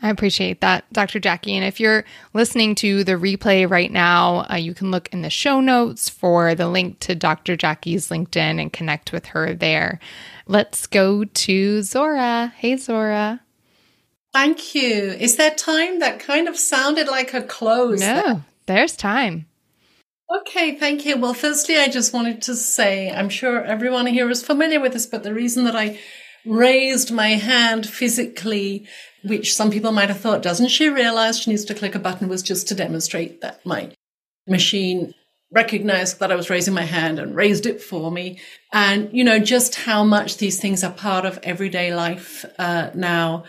[0.01, 1.19] I appreciate that, Dr.
[1.19, 1.53] Jacqui.
[1.53, 5.29] And if you're listening to the replay right now, uh, you can look in the
[5.29, 7.57] show notes for the link to Dr.
[7.57, 9.99] Jacqui's LinkedIn and connect with her there.
[10.47, 12.53] Let's go to Zora.
[12.55, 13.41] Hey, Zora.
[14.31, 15.11] Thank you.
[15.19, 15.99] Is there time?
[15.99, 17.99] That kind of sounded like a close.
[17.99, 18.45] No, there.
[18.67, 19.47] there's time.
[20.31, 21.17] Okay, thank you.
[21.17, 25.07] Well, firstly, I just wanted to say I'm sure everyone here is familiar with this,
[25.07, 25.99] but the reason that I
[26.45, 28.87] raised my hand physically,
[29.23, 32.29] which some people might have thought, doesn't she realize she needs to click a button,
[32.29, 33.91] was just to demonstrate that my
[34.47, 35.13] machine
[35.51, 38.39] recognized that I was raising my hand and raised it for me.
[38.71, 43.45] And, you know, just how much these things are part of everyday life uh, now.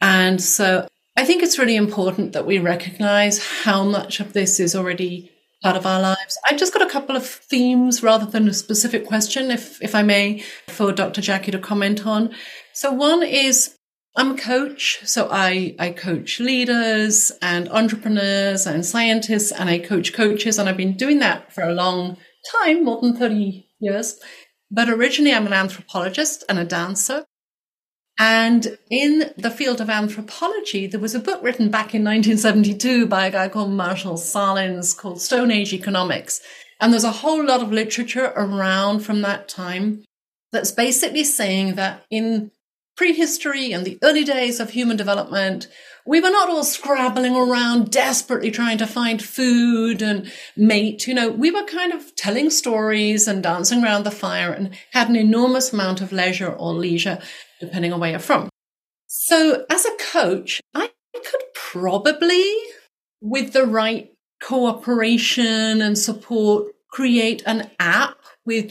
[0.00, 4.74] And so I think it's really important that we recognize how much of this is
[4.74, 5.30] already
[5.62, 6.38] part of our lives.
[6.48, 10.02] I've just got a couple of themes rather than a specific question, if, if I
[10.02, 11.22] may, for Dr.
[11.22, 12.34] Jacqui to comment on.
[12.72, 13.76] So one is
[14.16, 20.12] I'm a coach, so I, I coach leaders and entrepreneurs and scientists, and I coach
[20.12, 22.16] coaches, and I've been doing that for a long
[22.62, 24.20] time, more than 30 years.
[24.70, 27.24] But originally, I'm an anthropologist and a dancer.
[28.16, 33.26] And in the field of anthropology, there was a book written back in 1972 by
[33.26, 36.40] a guy called Marshall Sahlins called Stone Age Economics.
[36.80, 40.04] And there's a whole lot of literature around from that time
[40.52, 42.52] that's basically saying that in
[42.96, 45.68] prehistory and the early days of human development,
[46.06, 51.06] we were not all scrabbling around desperately trying to find food and mate.
[51.06, 55.08] You know, we were kind of telling stories and dancing around the fire and had
[55.08, 57.18] an enormous amount of leisure or leisure
[57.60, 58.48] depending on where you're from.
[59.06, 62.52] So, as a coach, I could probably,
[63.20, 68.68] with the right cooperation and support, create an app with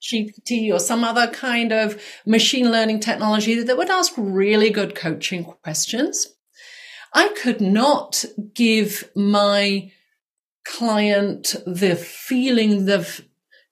[0.00, 5.44] ChatGPT or some other kind of machine learning technology that would ask really good coaching
[5.44, 6.28] questions.
[7.12, 8.24] I could not
[8.54, 9.90] give my
[10.64, 13.22] client the feeling of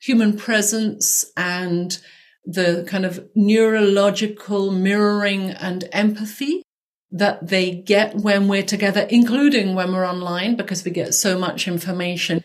[0.01, 1.99] human presence and
[2.45, 6.63] the kind of neurological mirroring and empathy
[7.11, 11.69] that they get when we're together, including when we're online, because we get so much
[11.69, 12.43] information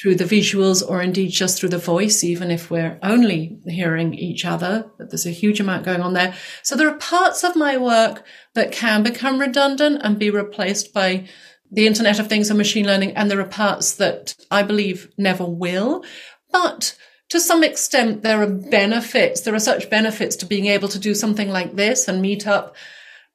[0.00, 4.44] through the visuals or indeed just through the voice, even if we're only hearing each
[4.44, 4.90] other.
[4.96, 6.34] But there's a huge amount going on there.
[6.62, 8.24] So there are parts of my work
[8.54, 11.26] that can become redundant and be replaced by
[11.70, 13.16] the Internet of Things and machine learning.
[13.16, 16.04] And there are parts that I believe never will.
[16.52, 16.96] But
[17.30, 19.40] to some extent, there are benefits.
[19.40, 22.76] There are such benefits to being able to do something like this and meet up.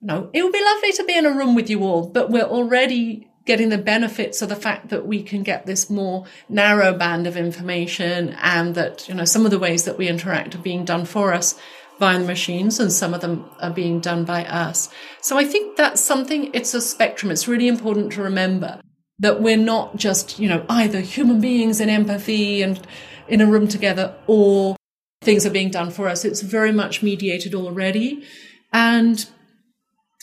[0.02, 2.42] No, it would be lovely to be in a room with you all, but we're
[2.44, 7.28] already getting the benefits of the fact that we can get this more narrow band
[7.28, 10.86] of information and that, you know, some of the ways that we interact are being
[10.86, 11.60] done for us
[12.00, 14.90] by the machines and some of them are being done by us.
[15.22, 17.32] So I think that's something, it's a spectrum.
[17.32, 18.82] It's really important to remember
[19.20, 22.80] that we're not just, you know, either human beings in empathy and
[23.28, 24.76] in a room together or
[25.22, 26.26] things are being done for us.
[26.26, 28.26] It's very much mediated already.
[28.72, 29.26] And,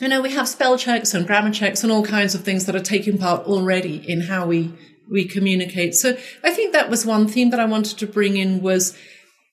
[0.01, 2.75] you know, we have spell checks and grammar checks and all kinds of things that
[2.75, 4.73] are taking part already in how we,
[5.11, 5.95] we communicate.
[5.95, 8.97] So I think that was one theme that I wanted to bring in was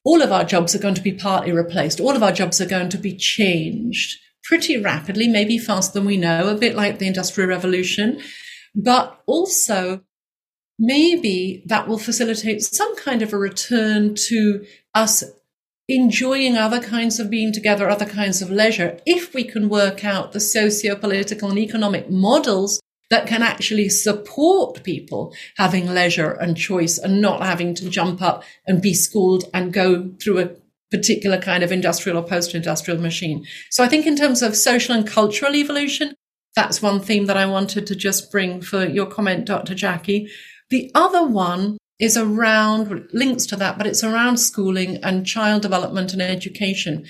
[0.04, 2.00] all of our jobs are going to be partly replaced.
[2.00, 6.16] All of our jobs are going to be changed pretty rapidly, maybe faster than we
[6.16, 8.22] know, a bit like the industrial revolution.
[8.74, 10.02] But also
[10.80, 15.24] maybe that will facilitate some kind of a return to us
[15.88, 20.34] enjoying other kinds of being together, other kinds of leisure, if we can work out
[20.34, 26.98] the socio political and economic models that can actually support people having leisure and choice
[26.98, 30.50] and not having to jump up and be schooled and go through a
[30.92, 33.46] particular kind of industrial or post industrial machine.
[33.70, 36.16] So I think in terms of social and cultural evolution,
[36.56, 39.74] that's one theme that I wanted to just bring for your comment, Dr.
[39.74, 40.30] Jacqui.
[40.70, 46.14] The other one is around links to that, but it's around schooling and child development
[46.14, 47.06] and education.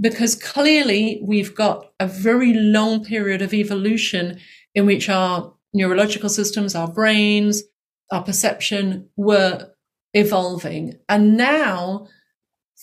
[0.00, 4.40] Because clearly we've got a very long period of evolution
[4.74, 7.62] in which our neurological systems, our brains,
[8.10, 9.70] our perception were
[10.14, 10.98] evolving.
[11.08, 12.08] And now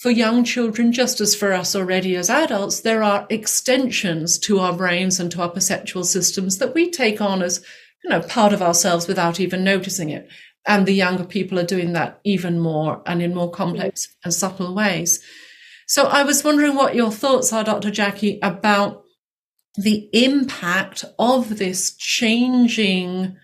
[0.01, 4.73] for young children, just as for us already as adults, there are extensions to our
[4.73, 7.63] brains and to our perceptual systems that we take on as,
[8.03, 10.27] you know, part of ourselves without even noticing it.
[10.67, 14.75] And the younger people are doing that even more and in more complex and subtle
[14.75, 15.19] ways.
[15.87, 17.89] So I was wondering what your thoughts are, Dr.
[17.89, 19.03] Jacqui, about
[19.75, 23.35] the impact of this changing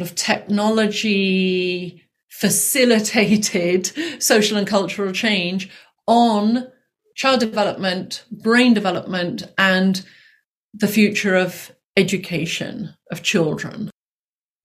[0.00, 3.90] of technology facilitated
[4.22, 5.70] social and cultural change
[6.06, 6.68] on
[7.14, 10.04] child development, brain development, and
[10.74, 13.90] the future of education of children.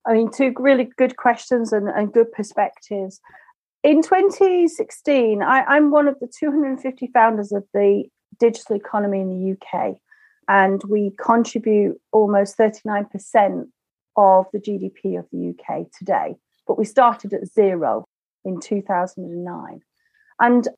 [0.06, 3.20] I mean, two really good questions and, and good perspectives.
[3.82, 8.04] In 2016, I, am one of the 250 founders of the
[8.38, 9.96] digital economy in the UK,
[10.48, 13.66] and we contribute almost 39%
[14.16, 16.36] of the GDP of the UK today.
[16.66, 18.06] But we started at zero
[18.44, 19.80] in 2009.
[20.40, 20.68] And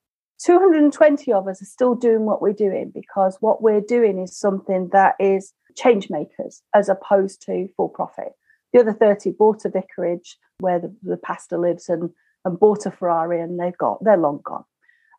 [0.44, 4.88] 220 of us are still doing what we're doing because what we're doing is something
[4.92, 8.32] that is change makers as opposed to for profit.
[8.74, 12.10] The other 30 bought a vicarage where the, the pastor lives and,
[12.44, 14.64] and bought a Ferrari and they've got, they're long gone.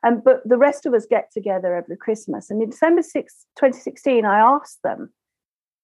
[0.05, 2.51] Um, but the rest of us get together every Christmas.
[2.51, 5.11] And in December 6, 2016, I asked them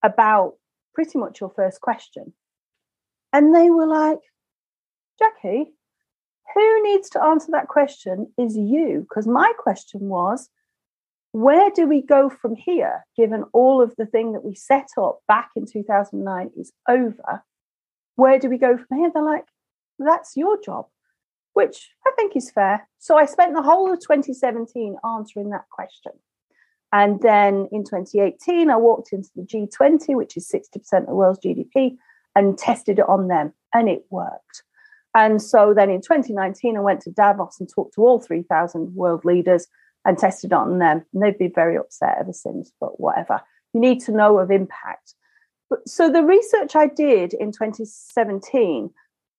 [0.04, 0.56] about
[0.94, 2.34] pretty much your first question.
[3.34, 4.20] And they were like,
[5.22, 5.68] Jacqui,
[6.54, 9.06] who needs to answer that question is you.
[9.08, 10.50] Because my question was,
[11.32, 15.20] where do we go from here, given all of the thing that we set up
[15.30, 17.42] back in 2009 is over?
[18.22, 19.10] Where do we go from here?
[19.12, 19.46] They're like,
[19.98, 20.86] that's your job,
[21.54, 22.88] which I think is fair.
[23.00, 26.12] So I spent the whole of 2017 answering that question.
[26.94, 31.40] And then in 2018, I walked into the G20, which is 60% of the world's
[31.40, 31.96] GDP,
[32.36, 34.64] and tested it on them, and it worked.
[35.16, 39.26] And so then in 2019, I went to Davos and talked to all 3,000 world
[39.26, 39.66] leaders
[40.06, 41.04] and tested on them.
[41.12, 43.42] And they've been very upset ever since, but whatever.
[43.74, 45.16] You need to know of impact.
[45.86, 48.90] So the research I did in 2017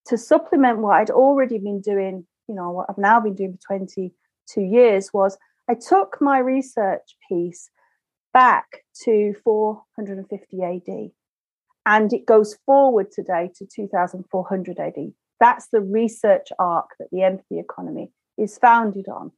[0.07, 3.77] to supplement what I'd already been doing, you know, what I've now been doing for
[3.77, 5.37] 22 years was
[5.69, 7.69] I took my research piece
[8.33, 11.11] back to 450 AD
[11.85, 15.13] and it goes forward today to 2400 AD.
[15.39, 19.31] That's the research arc that the empathy economy is founded on.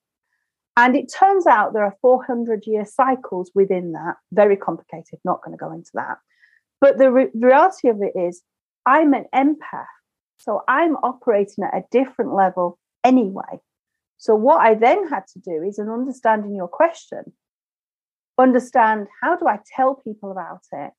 [0.77, 5.57] And it turns out there are 400 year cycles within that, very complicated, not going
[5.57, 6.17] to go into that.
[6.81, 8.41] But the re- reality of it is,
[8.85, 9.85] I'm an empath.
[10.37, 13.61] So I'm operating at a different level anyway.
[14.17, 17.33] So what I then had to do is, in understanding your question,
[18.37, 20.91] understand how do I tell people about it,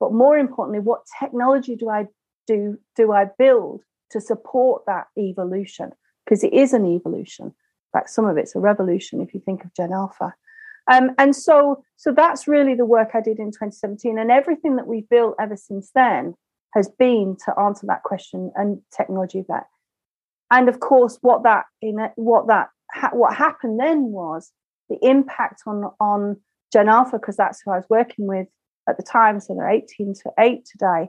[0.00, 2.06] but more importantly, what technology do I
[2.46, 5.92] do do I build to support that evolution?
[6.24, 7.46] Because it is an evolution.
[7.46, 7.52] In
[7.92, 10.34] fact, some of it's a revolution if you think of Gen Alpha.
[10.90, 14.86] Um, and so, so that's really the work I did in 2017, and everything that
[14.86, 16.34] we've built ever since then
[16.74, 19.66] has been to answer that question and technology that.
[20.50, 24.52] And of course, what that in what that ha- what happened then was
[24.88, 26.40] the impact on on
[26.72, 28.48] Gen Alpha, because that's who I was working with
[28.88, 29.40] at the time.
[29.40, 31.08] So they're 18 to 8 today,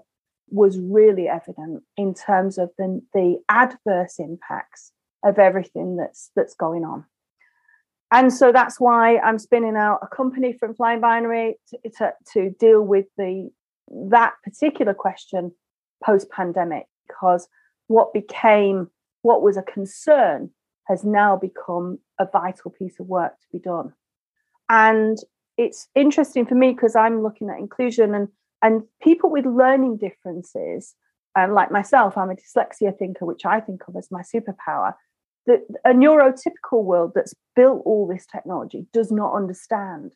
[0.50, 4.92] was really evident in terms of the, the adverse impacts
[5.24, 7.06] of everything that's that's going on
[8.12, 12.50] and so that's why I'm spinning out a company from Flying Binary to, to, to
[12.60, 13.50] deal with the
[13.92, 15.52] that particular question
[16.04, 17.48] post pandemic, because
[17.88, 18.90] what became
[19.22, 20.52] what was a concern
[20.88, 23.94] has now become a vital piece of work to be done.
[24.70, 25.18] And
[25.58, 28.28] it's interesting for me because I'm looking at inclusion and
[28.62, 30.96] and people with learning differences,
[31.36, 34.94] and like myself, I'm a dyslexia thinker, which I think of as my superpower
[35.48, 40.14] that a neurotypical world that's built all this technology does not understand.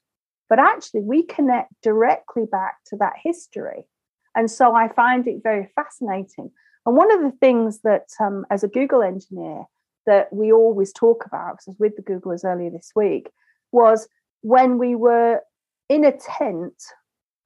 [0.50, 3.88] But actually, we connect directly back to that history.
[4.36, 6.52] And so I find it very fascinating.
[6.86, 9.66] And one of the things that, um, as a Google engineer,
[10.06, 13.30] that we always talk about, because I was with the Googlers earlier this week,
[13.72, 14.08] was
[14.42, 15.42] when we were
[15.90, 16.76] in a tent,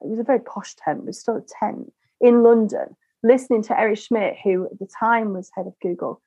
[0.01, 3.99] it was a very posh tent, but still a tent in London, listening to Eric
[3.99, 6.21] Schmidt, who at the time was head of Google.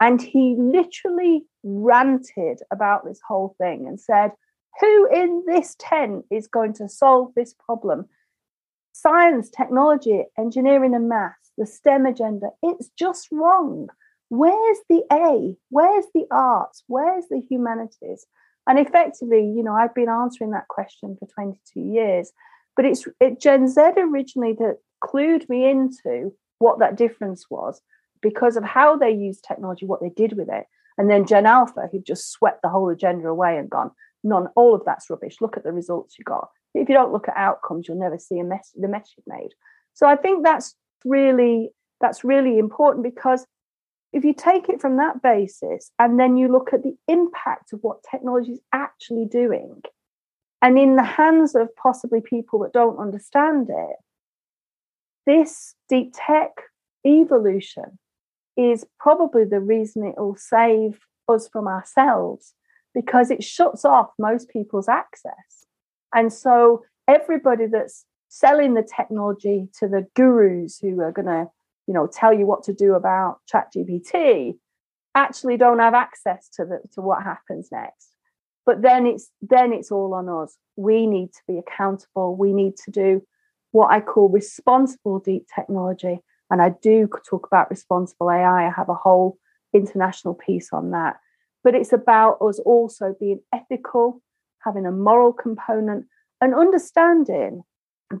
[0.00, 4.32] And he literally ranted about this whole thing and said,
[4.80, 8.06] Who in this tent is going to solve this problem?
[8.92, 13.88] Science, technology, engineering, and maths, the STEM agenda, it's just wrong.
[14.28, 15.56] Where's the A?
[15.70, 16.82] Where's the arts?
[16.88, 18.26] Where's the humanities?
[18.66, 22.32] And effectively, you know, I've been answering that question for 22 years.
[22.74, 27.80] But it's it Gen Z originally that clued me into what that difference was
[28.22, 30.64] because of how they use technology, what they did with it.
[30.98, 33.90] And then Gen Alpha, who just swept the whole agenda away and gone,
[34.24, 35.36] none, all of that's rubbish.
[35.40, 36.48] Look at the results you got.
[36.74, 39.50] If you don't look at outcomes, you'll never see a mess, the mess you've made.
[39.94, 43.46] So I think that's really that's really important because
[44.12, 47.80] if you take it from that basis and then you look at the impact of
[47.82, 49.80] what technology is actually doing,
[50.62, 53.96] and in the hands of possibly people that don't understand it,
[55.26, 56.50] this deep tech
[57.06, 57.98] evolution
[58.56, 62.54] is probably the reason it will save us from ourselves
[62.94, 65.66] because it shuts off most people's access.
[66.14, 71.46] And so everybody that's selling the technology to the gurus who are going to,
[71.86, 74.56] you know, tell you what to do about ChatGPT
[75.14, 78.10] actually don't have access to the to what happens next.
[78.64, 80.56] But then it's then it's all on us.
[80.76, 82.36] We need to be accountable.
[82.36, 83.22] We need to do
[83.72, 86.20] what I call responsible deep technology.
[86.50, 88.66] And I do talk about responsible AI.
[88.66, 89.38] I have a whole
[89.72, 91.16] international piece on that.
[91.64, 94.22] But it's about us also being ethical,
[94.60, 96.06] having a moral component,
[96.40, 97.62] and understanding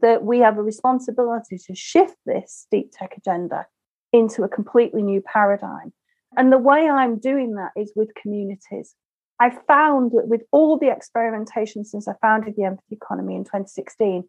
[0.02, 3.66] that we have a responsibility to shift this deep tech agenda
[4.12, 5.92] into a completely new paradigm.
[6.36, 8.94] And the way I'm doing that is with communities.
[9.38, 14.24] I found that with all the experimentation since I founded the empathy economy in 2016,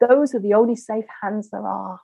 [0.00, 2.00] those are the only safe hands there are.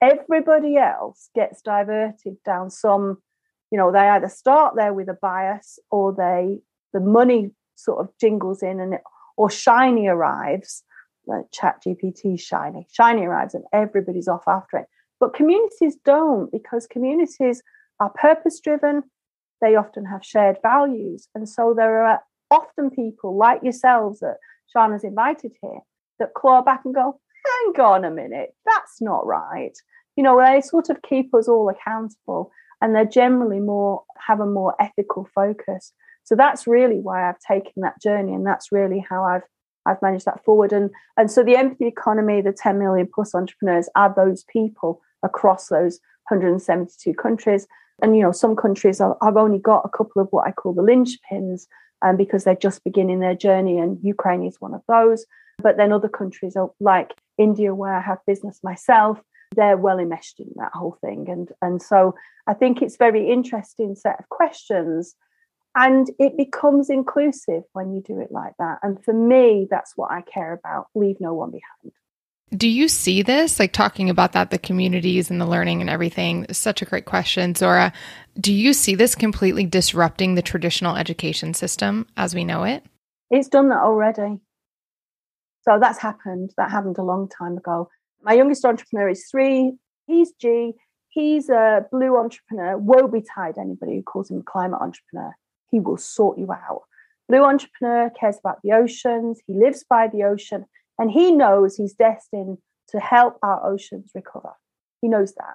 [0.00, 3.22] Everybody else gets diverted down some,
[3.70, 6.60] you know, they either start there with a bias or they
[6.92, 9.02] the money sort of jingles in and it,
[9.36, 10.82] or shiny arrives,
[11.26, 12.86] like ChatGPT shiny.
[12.92, 14.86] Shiny arrives and everybody's off after it.
[15.20, 17.62] But communities don't because communities
[18.00, 19.02] are purpose driven,
[19.60, 21.28] they often have shared values.
[21.34, 22.20] And so there are
[22.50, 24.36] often people like yourselves that
[24.66, 25.80] Shana's invited here
[26.18, 29.76] that claw back and go, hang on a minute, that's not right.
[30.16, 34.46] You know, they sort of keep us all accountable and they're generally more have a
[34.46, 35.92] more ethical focus.
[36.24, 39.42] So that's really why I've taken that journey and that's really how I've
[39.86, 40.72] I've managed that forward.
[40.72, 45.68] And and so the empathy economy, the 10 million plus entrepreneurs are those people across
[45.68, 47.66] those 172 countries.
[48.02, 50.74] And you know, some countries are, I've only got a couple of what I call
[50.74, 51.66] the linchpins,
[52.02, 55.24] um, because they're just beginning their journey, and Ukraine is one of those.
[55.62, 59.20] But then other countries are like India, where I have business myself,
[59.54, 61.26] they're well enmeshed in that whole thing.
[61.28, 62.14] And and so
[62.46, 65.14] I think it's very interesting set of questions.
[65.78, 68.78] And it becomes inclusive when you do it like that.
[68.82, 70.86] And for me, that's what I care about.
[70.94, 71.92] Leave no one behind.
[72.56, 76.46] Do you see this, like talking about that, the communities and the learning and everything?
[76.52, 77.92] Such a great question, Zora.
[78.40, 82.82] Do you see this completely disrupting the traditional education system as we know it?
[83.30, 84.40] It's done that already.
[85.66, 86.52] So that's happened.
[86.56, 87.88] That happened a long time ago.
[88.22, 89.72] My youngest entrepreneur is three.
[90.06, 90.74] He's G.
[91.08, 92.76] He's a blue entrepreneur.
[92.76, 95.34] Woe betide anybody who calls him a climate entrepreneur.
[95.70, 96.82] He will sort you out.
[97.28, 99.40] Blue entrepreneur cares about the oceans.
[99.46, 100.66] He lives by the ocean
[100.98, 102.58] and he knows he's destined
[102.88, 104.52] to help our oceans recover.
[105.02, 105.54] He knows that.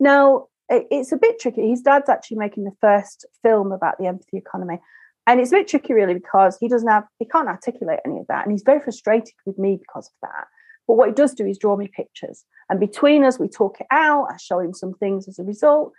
[0.00, 1.68] Now, it's a bit tricky.
[1.68, 4.80] His dad's actually making the first film about the empathy economy.
[5.26, 8.26] And it's a bit tricky, really, because he doesn't have, he can't articulate any of
[8.28, 8.44] that.
[8.44, 10.46] And he's very frustrated with me because of that.
[10.88, 12.44] But what he does do is draw me pictures.
[12.68, 14.26] And between us, we talk it out.
[14.30, 15.92] I show him some things as a result.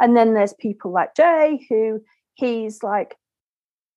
[0.00, 2.02] And then there's people like Jay, who
[2.34, 3.16] he's like,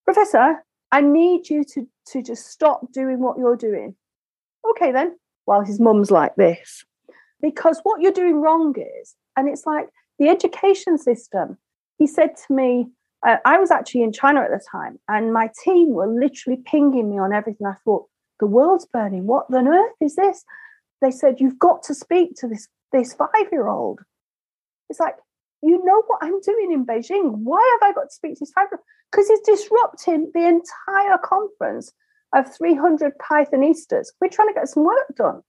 [0.04, 3.96] Professor, I need you to, to just stop doing what you're doing
[4.70, 6.84] okay then, while his mum's like this.
[7.42, 11.58] Because what you're doing wrong is, and it's like the education system,
[11.98, 12.88] he said to me,
[13.26, 17.10] uh, I was actually in China at the time, and my team were literally pinging
[17.10, 17.68] me on everything.
[17.68, 18.08] I thought,
[18.40, 19.26] the world's burning.
[19.26, 20.44] What on earth is this?
[21.02, 24.02] They said, You've got to speak to this, this five year old.
[24.90, 25.16] It's like,
[25.62, 27.38] you know what I'm doing in Beijing.
[27.38, 28.86] Why have I got to speak to this five year old?
[29.12, 31.94] Because he's disrupting the entire conference
[32.36, 34.08] of 300 Pythonistas.
[34.20, 35.42] We're trying to get some work done.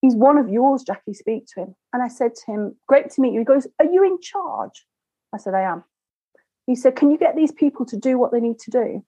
[0.00, 1.74] He's one of yours, Jacqui, speak to him.
[1.92, 3.40] And I said to him, Great to meet you.
[3.40, 4.86] He goes, Are you in charge?
[5.32, 5.84] I said, I am.
[6.70, 9.04] He said, Can you get these people to do what they need to do?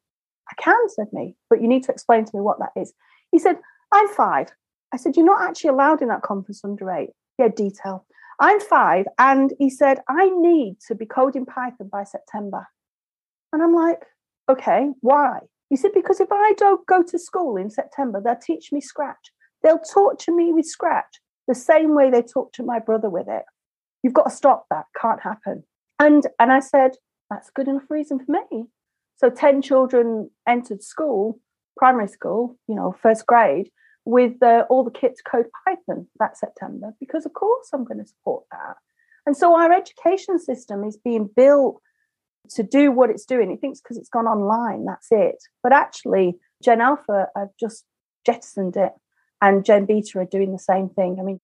[0.50, 2.92] I can, said me, but you need to explain to me what that is.
[3.30, 3.60] He said,
[3.92, 4.48] I'm five.
[4.92, 7.10] I said, You're not actually allowed in that conference under eight.
[7.38, 8.04] Yeah, detail.
[8.40, 9.06] I'm five.
[9.16, 12.66] And he said, I need to be coding Python by September.
[13.52, 14.06] And I'm like,
[14.50, 15.38] Okay, why?
[15.70, 19.30] He said, Because if I don't go to school in September, they'll teach me Scratch.
[19.62, 23.44] They'll torture me with Scratch the same way they torture my brother with it.
[24.02, 24.86] You've got to stop that.
[25.00, 25.62] Can't happen.
[26.00, 26.96] And and I said,
[27.32, 28.66] That's good enough reason for me.
[29.16, 31.40] So 10 children entered school,
[31.78, 33.70] primary school, you know, first grade,
[34.04, 38.06] with uh, all the kids code Python that September, because of course I'm going to
[38.06, 38.76] support that.
[39.24, 41.80] And so our education system is being built
[42.50, 43.50] to do what it's doing.
[43.50, 45.36] It thinks because it's gone online, that's it.
[45.62, 47.86] But actually, Gen Alpha have just
[48.26, 48.92] jettisoned it,
[49.40, 51.16] and Gen Beta are doing the same thing.
[51.18, 51.40] I mean,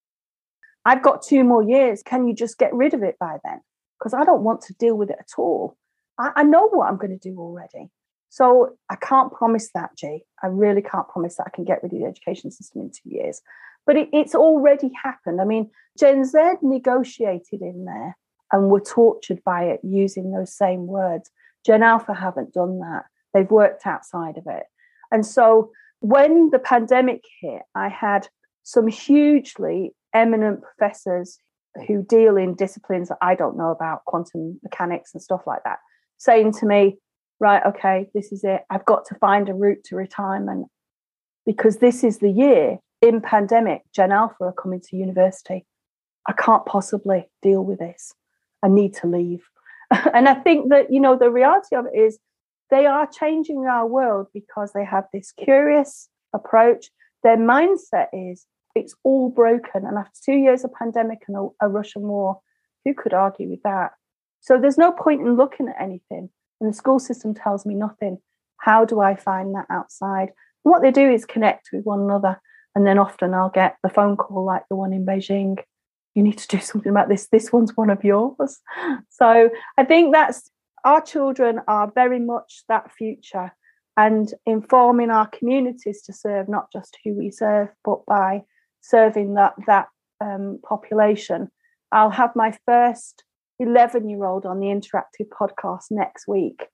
[0.84, 2.02] I've got two more years.
[2.02, 3.60] Can you just get rid of it by then?
[3.98, 5.76] Because I don't want to deal with it at all.
[6.18, 7.90] I, I know what I'm going to do already.
[8.30, 10.22] So I can't promise that, Jay.
[10.42, 13.08] I really can't promise that I can get rid of the education system in two
[13.08, 13.40] years.
[13.86, 15.40] But it, it's already happened.
[15.40, 18.16] I mean, Gen Z negotiated in there
[18.52, 21.30] and were tortured by it using those same words.
[21.64, 23.04] Gen Alpha haven't done that.
[23.32, 24.64] They've worked outside of it.
[25.10, 25.70] And so
[26.00, 28.28] when the pandemic hit, I had
[28.62, 31.38] some hugely eminent professors
[31.86, 35.78] who deal in disciplines that I don't know about, quantum mechanics and stuff like that,
[36.16, 36.98] saying to me,
[37.40, 38.62] right, okay, this is it.
[38.70, 40.68] I've got to find a route to retirement
[41.46, 45.64] because this is the year in pandemic, Gen Alpha are coming to university.
[46.26, 48.14] I can't possibly deal with this.
[48.62, 49.48] I need to leave.
[50.12, 52.18] and I think that, you know, the reality of it is
[52.70, 56.90] they are changing our world because they have this curious approach.
[57.22, 58.46] Their mindset is
[58.78, 59.86] it's all broken.
[59.86, 62.40] And after two years of pandemic and a, a Russian war,
[62.84, 63.92] who could argue with that?
[64.40, 66.30] So there's no point in looking at anything.
[66.60, 68.18] And the school system tells me nothing.
[68.58, 70.30] How do I find that outside?
[70.64, 72.40] And what they do is connect with one another.
[72.74, 75.58] And then often I'll get the phone call like the one in Beijing.
[76.14, 77.28] You need to do something about this.
[77.28, 78.58] This one's one of yours.
[79.10, 80.48] So I think that's
[80.84, 83.52] our children are very much that future
[83.96, 88.44] and informing our communities to serve not just who we serve, but by
[88.80, 89.88] serving that that
[90.20, 91.50] um, population.
[91.92, 93.24] I'll have my first
[93.60, 96.66] 11 year old on the interactive podcast next week.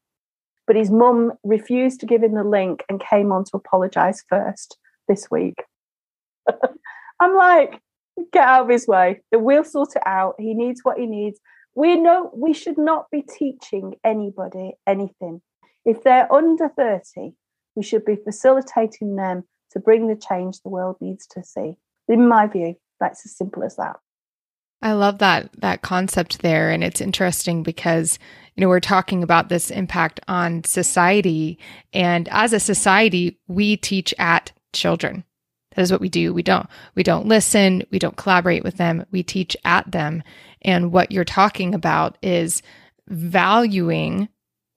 [0.67, 4.79] But his mum refused to give him the link and came on to apologize first
[5.09, 5.63] this week.
[7.21, 7.81] I'm like,
[8.33, 9.21] get out of his way.
[9.33, 10.35] We'll sort it out.
[10.39, 11.39] He needs what he needs.
[11.75, 15.43] We know we should not be teaching anybody anything.
[15.85, 17.35] If they're under 30,
[17.75, 21.77] we should be facilitating them to bring the change the world needs to see.
[22.09, 23.97] In my view, that's as simple as that.
[24.83, 28.19] I love that that concept there and it's interesting because
[28.55, 31.59] you know we're talking about this impact on society
[31.95, 35.25] and as a society we teach at children.
[35.75, 36.35] That is what we do.
[36.35, 40.23] We don't we don't listen, we don't collaborate with them, we teach at them.
[40.61, 42.61] And what you're talking about is
[43.09, 44.29] valuing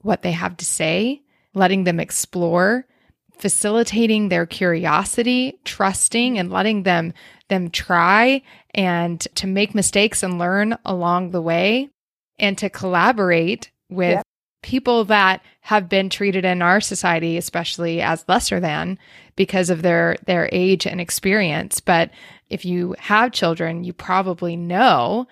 [0.01, 1.21] what they have to say,
[1.53, 2.85] letting them explore,
[3.39, 7.13] facilitating their curiosity, trusting and letting them
[7.49, 8.41] them try
[8.75, 11.89] and to make mistakes and learn along the way
[12.39, 14.21] and to collaborate with
[14.63, 18.97] people that have been treated in our society especially as lesser than
[19.35, 21.79] because of their their age and experience.
[21.79, 22.09] But
[22.49, 25.27] if you have children you probably know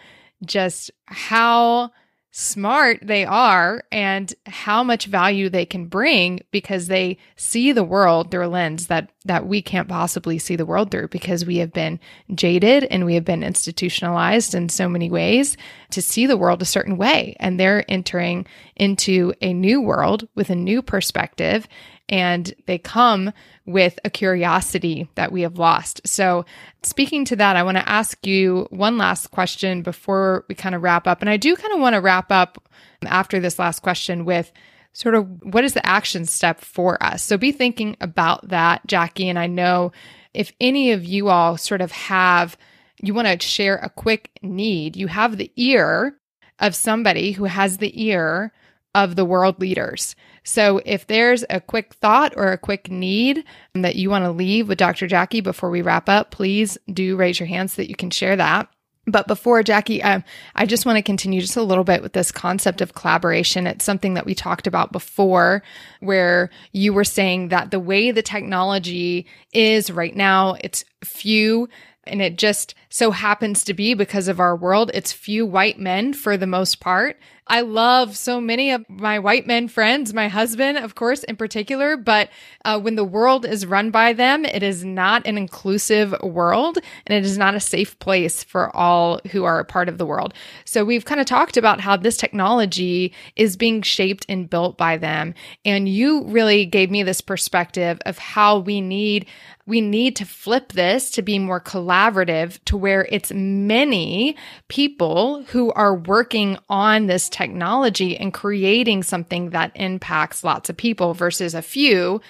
[0.45, 1.91] just how
[2.37, 8.29] smart they are and how much value they can bring because they see the world
[8.29, 11.71] through a lens that that we can't possibly see the world through because we have
[11.71, 11.97] been
[12.33, 15.55] jaded and we have been institutionalized in so many ways
[15.91, 17.37] to see the world a certain way.
[17.39, 18.45] And they're entering
[18.75, 21.67] into a new world with a new perspective
[22.07, 23.31] and they come
[23.65, 26.01] with a curiosity that we have lost.
[26.05, 26.45] So,
[26.83, 30.83] speaking to that, I want to ask you one last question before we kind of
[30.83, 31.21] wrap up.
[31.21, 32.63] And I do kind of want to wrap up
[33.05, 34.51] after this last question with
[34.93, 37.23] sort of what is the action step for us?
[37.23, 39.25] So, be thinking about that, Jacqui.
[39.25, 39.91] And I know
[40.33, 42.55] if any of you all sort of have,
[43.01, 46.17] you want to share a quick need, you have the ear
[46.59, 48.53] of somebody who has the ear
[48.93, 50.15] of the world leaders.
[50.45, 53.43] So if there's a quick thought or a quick need
[53.73, 55.07] that you want to leave with Dr.
[55.07, 58.35] Jacqui before we wrap up, please do raise your hand so that you can share
[58.35, 58.69] that.
[59.07, 60.23] But before Jacqui, um,
[60.55, 63.67] I just want to continue just a little bit with this concept of collaboration.
[63.67, 65.63] It's something that we talked about before,
[65.99, 71.69] where you were saying that the way the technology is right now, it's few
[72.07, 76.13] And it just so happens to be because of our world, it's few white men
[76.13, 77.17] for the most part.
[77.47, 81.95] I love so many of my white men friends, my husband, of course, in particular.
[81.95, 82.29] But
[82.63, 87.15] uh, when the world is run by them, it is not an inclusive world and
[87.15, 90.33] it is not a safe place for all who are a part of the world.
[90.65, 94.97] So we've kind of talked about how this technology is being shaped and built by
[94.97, 95.35] them.
[95.63, 99.27] And you really gave me this perspective of how we need
[99.67, 104.35] we need to flip this to be more collaborative to where it's many
[104.67, 111.13] people who are working on this technology and creating something that impacts lots of people
[111.13, 112.21] versus a few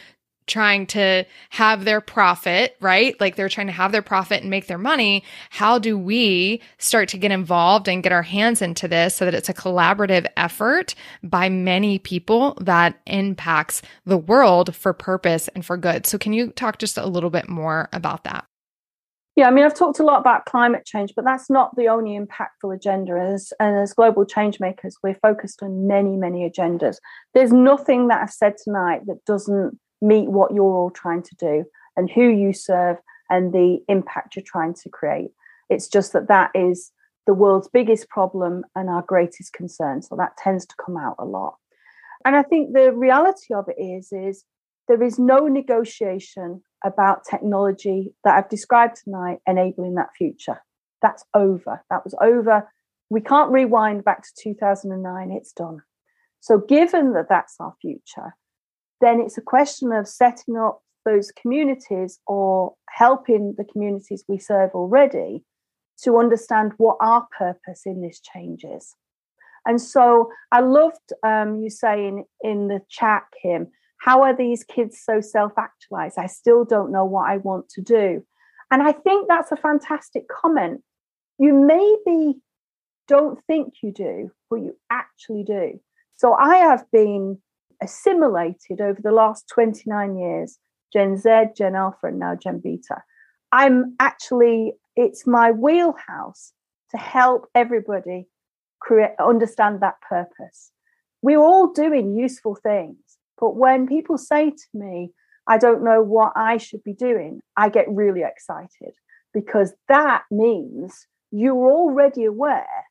[0.48, 3.20] trying to have their profit, right?
[3.20, 5.24] Like they're trying to have their profit and make their money.
[5.50, 9.34] How do we start to get involved and get our hands into this so that
[9.34, 15.78] it's a collaborative effort by many people that impacts the world for purpose and for
[15.78, 16.06] good?
[16.06, 18.46] So can you talk just a little bit more about that?
[19.36, 22.18] Yeah, I mean, I've talked a lot about climate change, but that's not the only
[22.18, 23.20] impactful agenda.
[23.20, 26.98] As, and as global change makers, we're focused on many, many agendas.
[27.34, 31.66] There's nothing that I've said tonight that doesn't meet what you're all trying to do
[31.96, 32.98] and who you serve
[33.30, 35.32] and the impact you're trying to create.
[35.70, 36.92] It's just that that is
[37.26, 40.02] the world's biggest problem and our greatest concern.
[40.02, 41.56] So that tends to come out a lot.
[42.24, 44.44] And I think the reality of it is, is
[44.88, 50.62] there is no negotiation about technology that I've described tonight enabling that future.
[51.02, 51.84] That's over.
[51.90, 52.70] That was over.
[53.10, 55.32] We can't rewind back to 2009.
[55.32, 55.82] It's done.
[56.40, 58.36] So, given that that's our future,
[59.06, 64.72] then it's a question of setting up those communities or helping the communities we serve
[64.74, 65.44] already
[66.02, 68.96] to understand what our purpose in this change is.
[69.66, 73.68] And so I loved um, you saying in the chat, Kim,
[74.00, 76.18] how are these kids so self actualized?
[76.20, 78.24] I still don't know what I want to do.
[78.72, 80.82] And I think that's a fantastic comment.
[81.40, 82.40] You maybe
[83.08, 85.80] don't think you do, but you actually do.
[86.18, 87.40] So I have been
[87.82, 90.58] assimilated over the last 29 years
[90.94, 93.04] Gen Z, Gen Alpha, and now Gen Beta.
[93.52, 96.54] I'm actually, it's my wheelhouse
[96.92, 98.28] to help everybody
[98.80, 100.72] create, understand that purpose.
[101.22, 102.98] We're all doing useful things,
[103.40, 105.12] but when people say to me,
[105.48, 108.94] I don't know what I should be doing, I get really excited
[109.34, 112.86] because that means you're already aware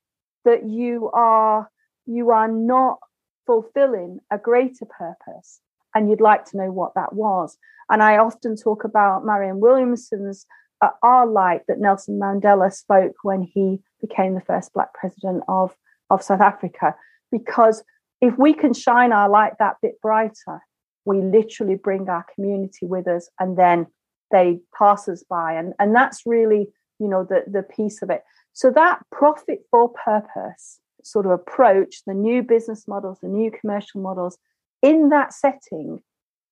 [0.45, 1.71] that you are
[2.07, 2.99] you are not
[3.47, 5.61] fulfilling a greater purpose
[5.95, 7.57] and you'd like to know what that was.
[7.91, 10.47] And I often talk about Marianne Williamson's
[10.81, 15.75] uh, Our Light that Nelson Mandela spoke when he became the first Black president of,
[16.11, 16.95] of South Africa.
[17.31, 17.85] Because
[18.21, 20.61] if we can shine our light that bit brighter,
[21.05, 23.87] we literally bring our community with us and then
[24.31, 25.53] they pass us by.
[25.55, 26.69] And, and that's really,
[26.99, 28.23] you know, the, the piece of it.
[28.53, 34.01] So that profit for purpose sort of approach the new business models, the new commercial
[34.01, 34.39] models
[34.83, 36.01] in that setting,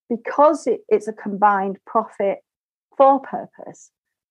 [0.09, 2.39] because it, it's a combined profit
[2.97, 3.91] for purpose,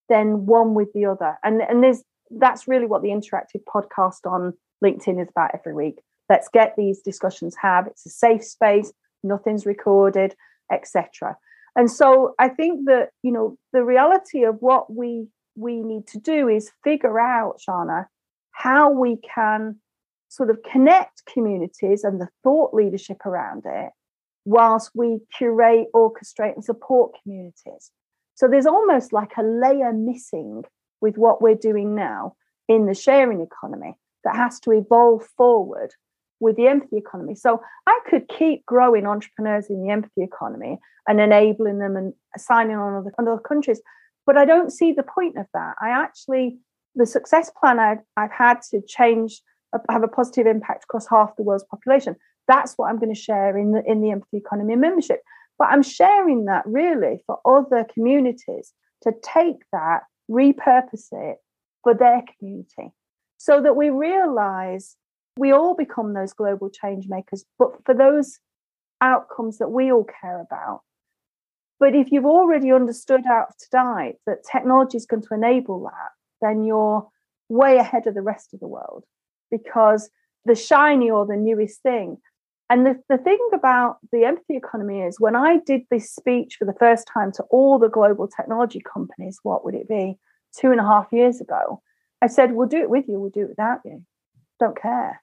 [0.09, 1.37] then one with the other.
[1.43, 2.03] And, and there's
[2.39, 4.53] that's really what the interactive podcast on
[4.83, 6.01] LinkedIn is about every week.
[6.29, 7.87] Let's get these discussions have.
[7.87, 8.93] It's a safe space,
[9.23, 10.35] nothing's recorded,
[10.71, 11.35] etc.
[11.75, 15.27] And so I think that, you know, the reality of what we
[15.57, 18.05] we need to do is figure out, Shana,
[18.51, 19.80] how we can
[20.31, 23.91] sort of connect communities and the thought leadership around it
[24.45, 27.91] whilst we curate, orchestrate, and support communities.
[28.35, 30.63] So there's almost like a layer missing
[31.01, 32.35] with what we're doing now
[32.69, 35.91] in the sharing economy that has to evolve forward
[36.39, 37.35] with the empathy economy.
[37.35, 40.79] So I could keep growing entrepreneurs in the empathy economy
[41.09, 43.81] and enabling them and signing on other, other countries,
[44.25, 45.75] but I don't see the point of that.
[45.81, 46.57] I actually,
[46.95, 49.41] the success plan I've, I've had to change
[49.89, 52.15] have a positive impact across half the world's population.
[52.47, 55.21] That's what I'm going to share in the in the empathy economy membership.
[55.57, 58.73] But I'm sharing that really for other communities
[59.03, 61.37] to take that, repurpose it
[61.83, 62.91] for their community,
[63.37, 64.95] so that we realize
[65.37, 68.39] we all become those global change makers, but for those
[69.01, 70.81] outcomes that we all care about.
[71.79, 76.11] But if you've already understood out tonight that technology is going to enable that,
[76.41, 77.07] then you're
[77.49, 79.03] way ahead of the rest of the world
[79.51, 80.09] because
[80.45, 82.17] the shiny or the newest thing.
[82.69, 86.65] And the, the thing about the empathy economy is when I did this speech for
[86.65, 90.17] the first time to all the global technology companies, what would it be?
[90.57, 91.81] Two and a half years ago,
[92.21, 94.03] I said, We'll do it with you, we'll do it without you.
[94.59, 95.21] Don't care.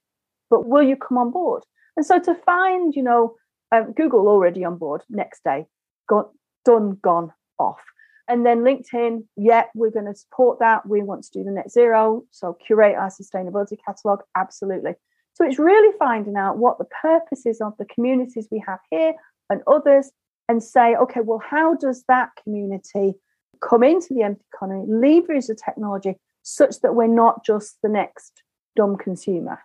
[0.51, 1.65] But will you come on board?
[1.97, 3.37] And so to find, you know,
[3.73, 5.67] um, Google already on board next day,
[6.09, 6.31] got
[6.65, 7.81] done, gone, off.
[8.29, 10.87] And then LinkedIn, yeah, we're going to support that.
[10.87, 12.25] We want to do the net zero.
[12.31, 14.21] So curate our sustainability catalog.
[14.37, 14.93] Absolutely.
[15.33, 19.15] So it's really finding out what the purposes of the communities we have here
[19.49, 20.11] and others
[20.49, 23.15] and say, okay, well, how does that community
[23.61, 28.43] come into the empathy economy, leverage the technology such that we're not just the next
[28.77, 29.61] dumb consumer,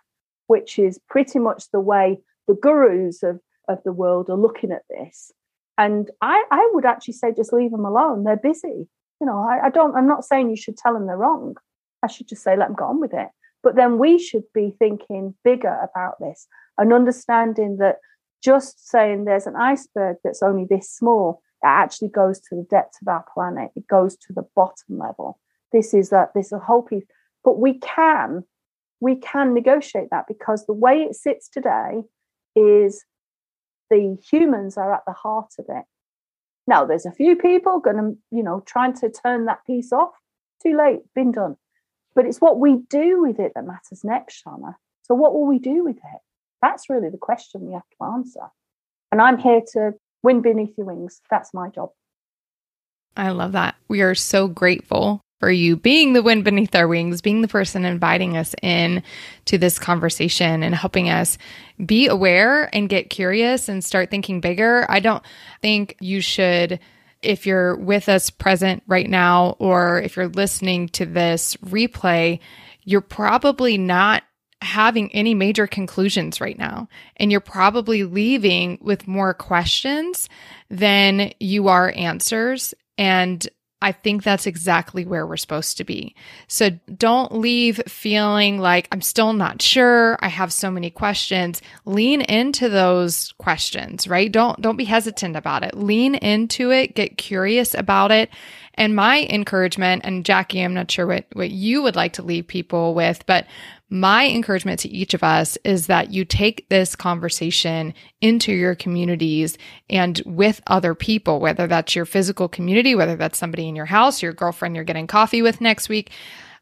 [0.46, 4.82] which is pretty much the way the gurus of, of the world are looking at
[4.90, 5.32] this.
[5.76, 8.24] And I, I would actually say just leave them alone.
[8.24, 8.88] They're busy.
[9.20, 11.56] You know, I, I don't, I'm not saying you should tell them they're wrong.
[12.02, 13.28] I should just say, let them go on with it.
[13.62, 16.46] But then we should be thinking bigger about this
[16.78, 17.96] and understanding that
[18.42, 22.98] just saying there's an iceberg that's only this small, it actually goes to the depths
[23.00, 23.70] of our planet.
[23.74, 25.40] It goes to the bottom level.
[25.72, 27.04] This is a this is a whole piece.
[27.42, 28.44] But we can,
[29.00, 32.02] we can negotiate that because the way it sits today
[32.54, 33.04] is
[33.90, 35.84] the humans are at the heart of it.
[36.66, 40.12] Now, there's a few people going to, you know, trying to turn that piece off.
[40.62, 41.56] Too late, been done.
[42.14, 44.76] But it's what we do with it that matters next, Shana.
[45.02, 46.20] So, what will we do with it?
[46.62, 48.48] That's really the question we have to answer.
[49.12, 49.92] And I'm here to
[50.22, 51.20] win beneath your wings.
[51.30, 51.90] That's my job.
[53.16, 53.76] I love that.
[53.88, 57.84] We are so grateful for you being the wind beneath our wings, being the person
[57.84, 59.02] inviting us in
[59.46, 61.38] to this conversation and helping us
[61.84, 64.86] be aware and get curious and start thinking bigger.
[64.88, 65.22] I don't
[65.60, 66.80] think you should
[67.24, 72.38] if you're with us present right now or if you're listening to this replay,
[72.82, 74.22] you're probably not
[74.60, 76.88] having any major conclusions right now.
[77.16, 80.28] And you're probably leaving with more questions
[80.70, 82.74] than you are answers.
[82.96, 83.46] And
[83.84, 86.16] I think that's exactly where we're supposed to be.
[86.48, 90.16] So don't leave feeling like I'm still not sure.
[90.22, 91.60] I have so many questions.
[91.84, 94.32] Lean into those questions, right?
[94.32, 95.76] Don't don't be hesitant about it.
[95.76, 98.30] Lean into it, get curious about it.
[98.76, 102.46] And my encouragement, and Jacqui, I'm not sure what, what you would like to leave
[102.46, 103.46] people with, but
[103.94, 109.56] my encouragement to each of us is that you take this conversation into your communities
[109.88, 114.20] and with other people, whether that's your physical community, whether that's somebody in your house,
[114.20, 116.10] your girlfriend you're getting coffee with next week.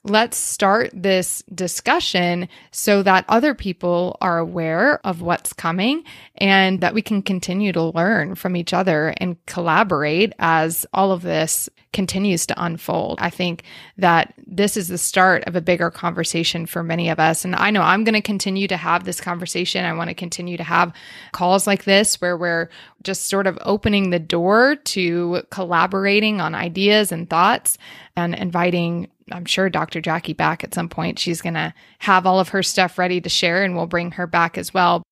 [0.04, 6.04] Let's start this discussion so that other people are aware of what's coming
[6.34, 11.22] and that we can continue to learn from each other and collaborate as all of
[11.22, 13.18] this continues to unfold.
[13.20, 13.64] I think
[13.98, 17.44] that this is the start of a bigger conversation for many of us.
[17.44, 19.84] And I know I'm going to continue to have this conversation.
[19.84, 20.94] I want to continue to have
[21.32, 22.70] calls like this where we're
[23.02, 27.78] just sort of opening the door to collaborating on ideas and thoughts
[28.16, 30.02] and inviting I'm sure Dr.
[30.02, 31.18] Jacqui back at some point.
[31.18, 34.26] She's going to have all of her stuff ready to share and we'll bring her
[34.26, 35.02] back as well.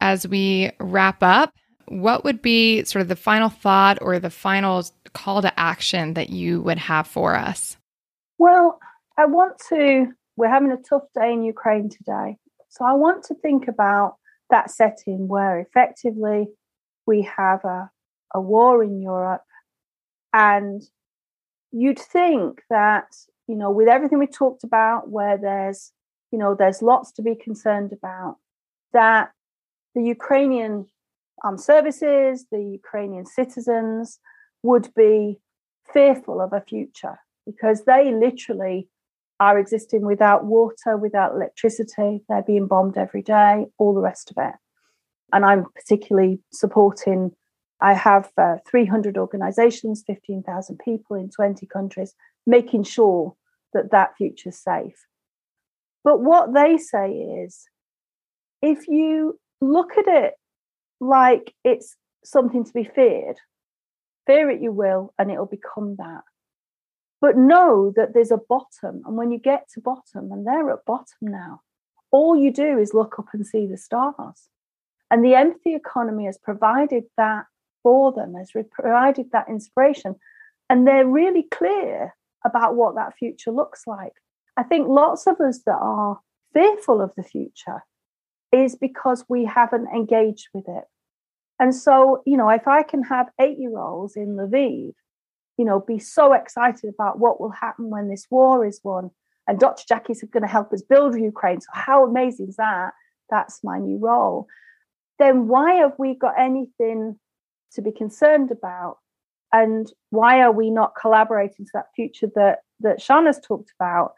[0.00, 1.54] As we wrap up,
[1.90, 6.30] what would be sort of the final thought or the final call to action that
[6.30, 7.76] you would have for us?
[8.38, 8.78] Well,
[9.18, 10.06] I want to,
[10.36, 12.38] we're having a tough day in Ukraine today.
[12.68, 14.14] So I want to think about
[14.50, 16.46] that setting where effectively
[17.06, 17.90] we have a,
[18.34, 19.42] a war in Europe.
[20.32, 20.80] And
[21.72, 23.16] you'd think that,
[23.48, 25.90] you know, with everything we talked about, where there's,
[26.30, 28.36] you know, there's lots to be concerned about,
[28.92, 29.32] that
[29.96, 30.86] the Ukrainian
[31.42, 34.18] armed services, the Ukrainian citizens,
[34.62, 35.38] would be
[35.92, 38.88] fearful of a future because they literally
[39.40, 42.22] are existing without water, without electricity.
[42.28, 44.54] They're being bombed every day, all the rest of it.
[45.32, 47.32] And I'm particularly supporting,
[47.80, 52.14] I have uh, 300 organizations, 15,000 people in 20 countries,
[52.46, 53.34] making sure
[53.72, 55.06] that that future's safe.
[56.04, 57.66] But what they say is
[58.60, 60.34] if you look at it
[61.00, 63.38] like it's something to be feared,
[64.26, 66.22] Fear it you will, and it'll become that.
[67.20, 69.02] But know that there's a bottom.
[69.04, 71.62] And when you get to bottom, and they're at bottom now,
[72.10, 74.48] all you do is look up and see the stars.
[75.10, 77.46] And the empathy economy has provided that
[77.82, 80.16] for them, has provided that inspiration.
[80.68, 82.14] And they're really clear
[82.44, 84.12] about what that future looks like.
[84.56, 86.20] I think lots of us that are
[86.52, 87.82] fearful of the future
[88.52, 90.84] is because we haven't engaged with it.
[91.58, 94.92] And so, you know, if I can have eight year olds in Lviv,
[95.58, 99.10] you know, be so excited about what will happen when this war is won,
[99.46, 99.84] and Dr.
[99.92, 101.60] Jacqui's going to help us build Ukraine.
[101.60, 102.92] So, how amazing is that?
[103.28, 104.46] That's my new role.
[105.18, 107.18] Then, why have we got anything
[107.74, 108.96] to be concerned about?
[109.52, 114.14] And why are we not collaborating to that future that, that Shana's talked about?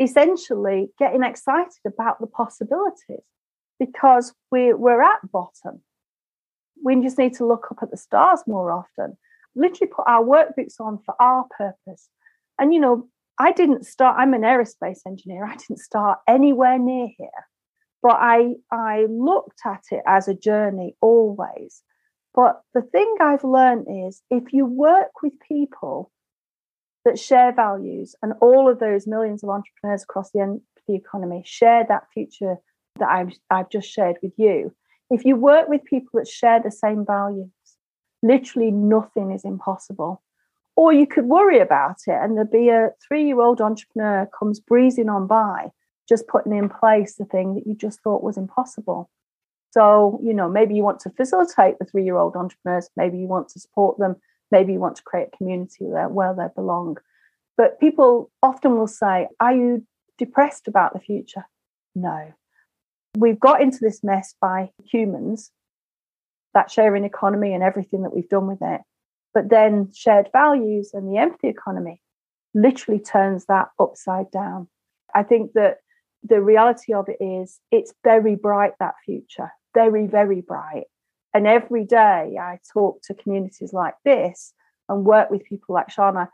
[0.00, 3.22] Essentially, getting excited about the possibilities
[3.78, 5.82] because we, we're at bottom
[6.84, 9.16] we just need to look up at the stars more often.
[9.54, 12.10] literally put our workbooks on for our purpose.
[12.58, 13.08] And, you know,
[13.38, 15.46] I didn't start, I'm an aerospace engineer.
[15.46, 17.28] I didn't start anywhere near here,
[18.02, 21.82] but I, I looked at it as a journey always.
[22.34, 26.12] But the thing I've learned is if you work with people
[27.06, 31.86] that share values and all of those millions of entrepreneurs across the empathy economy share
[31.88, 32.56] that future
[32.98, 34.74] that I've, I've just shared with you,
[35.10, 37.50] if you work with people that share the same values,
[38.22, 40.22] literally nothing is impossible.
[40.74, 44.60] Or you could worry about it and there'd be a three year old entrepreneur comes
[44.60, 45.70] breezing on by,
[46.08, 49.10] just putting in place the thing that you just thought was impossible.
[49.70, 53.26] So, you know, maybe you want to facilitate the three year old entrepreneurs, maybe you
[53.26, 54.16] want to support them,
[54.50, 56.98] maybe you want to create a community where, where they belong.
[57.56, 59.86] But people often will say, Are you
[60.18, 61.46] depressed about the future?
[61.94, 62.32] No.
[63.16, 65.50] We've got into this mess by humans,
[66.52, 68.82] that sharing economy and everything that we've done with it.
[69.32, 72.02] But then shared values and the empathy economy
[72.54, 74.68] literally turns that upside down.
[75.14, 75.78] I think that
[76.22, 80.84] the reality of it is it's very bright, that future, very, very bright.
[81.32, 84.52] And every day I talk to communities like this
[84.90, 86.28] and work with people like Shana.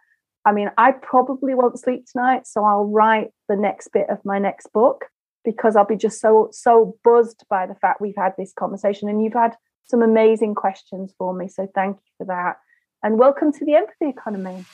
[0.44, 4.40] I mean, I probably won't sleep tonight, so I'll write the next bit of my
[4.40, 5.06] next book
[5.44, 9.22] because I'll be just so so buzzed by the fact we've had this conversation and
[9.22, 11.48] you've had some amazing questions for me.
[11.48, 12.56] So thank you for that
[13.02, 14.64] and welcome to the empathy economy.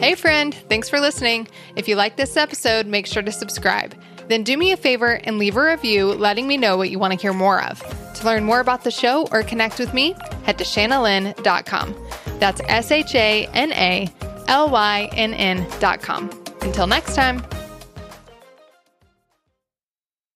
[0.00, 1.48] Hey, friend, thanks for listening.
[1.74, 3.94] If you like this episode, make sure to subscribe.
[4.28, 7.12] Then do me a favor and leave a review letting me know what you want
[7.12, 7.80] to hear more of.
[8.14, 10.14] To learn more about the show or connect with me,
[10.44, 11.94] head to shanalynn.com.
[12.38, 14.08] That's S H A N A
[14.48, 16.30] L Y N N.com.
[16.62, 17.42] Until next time.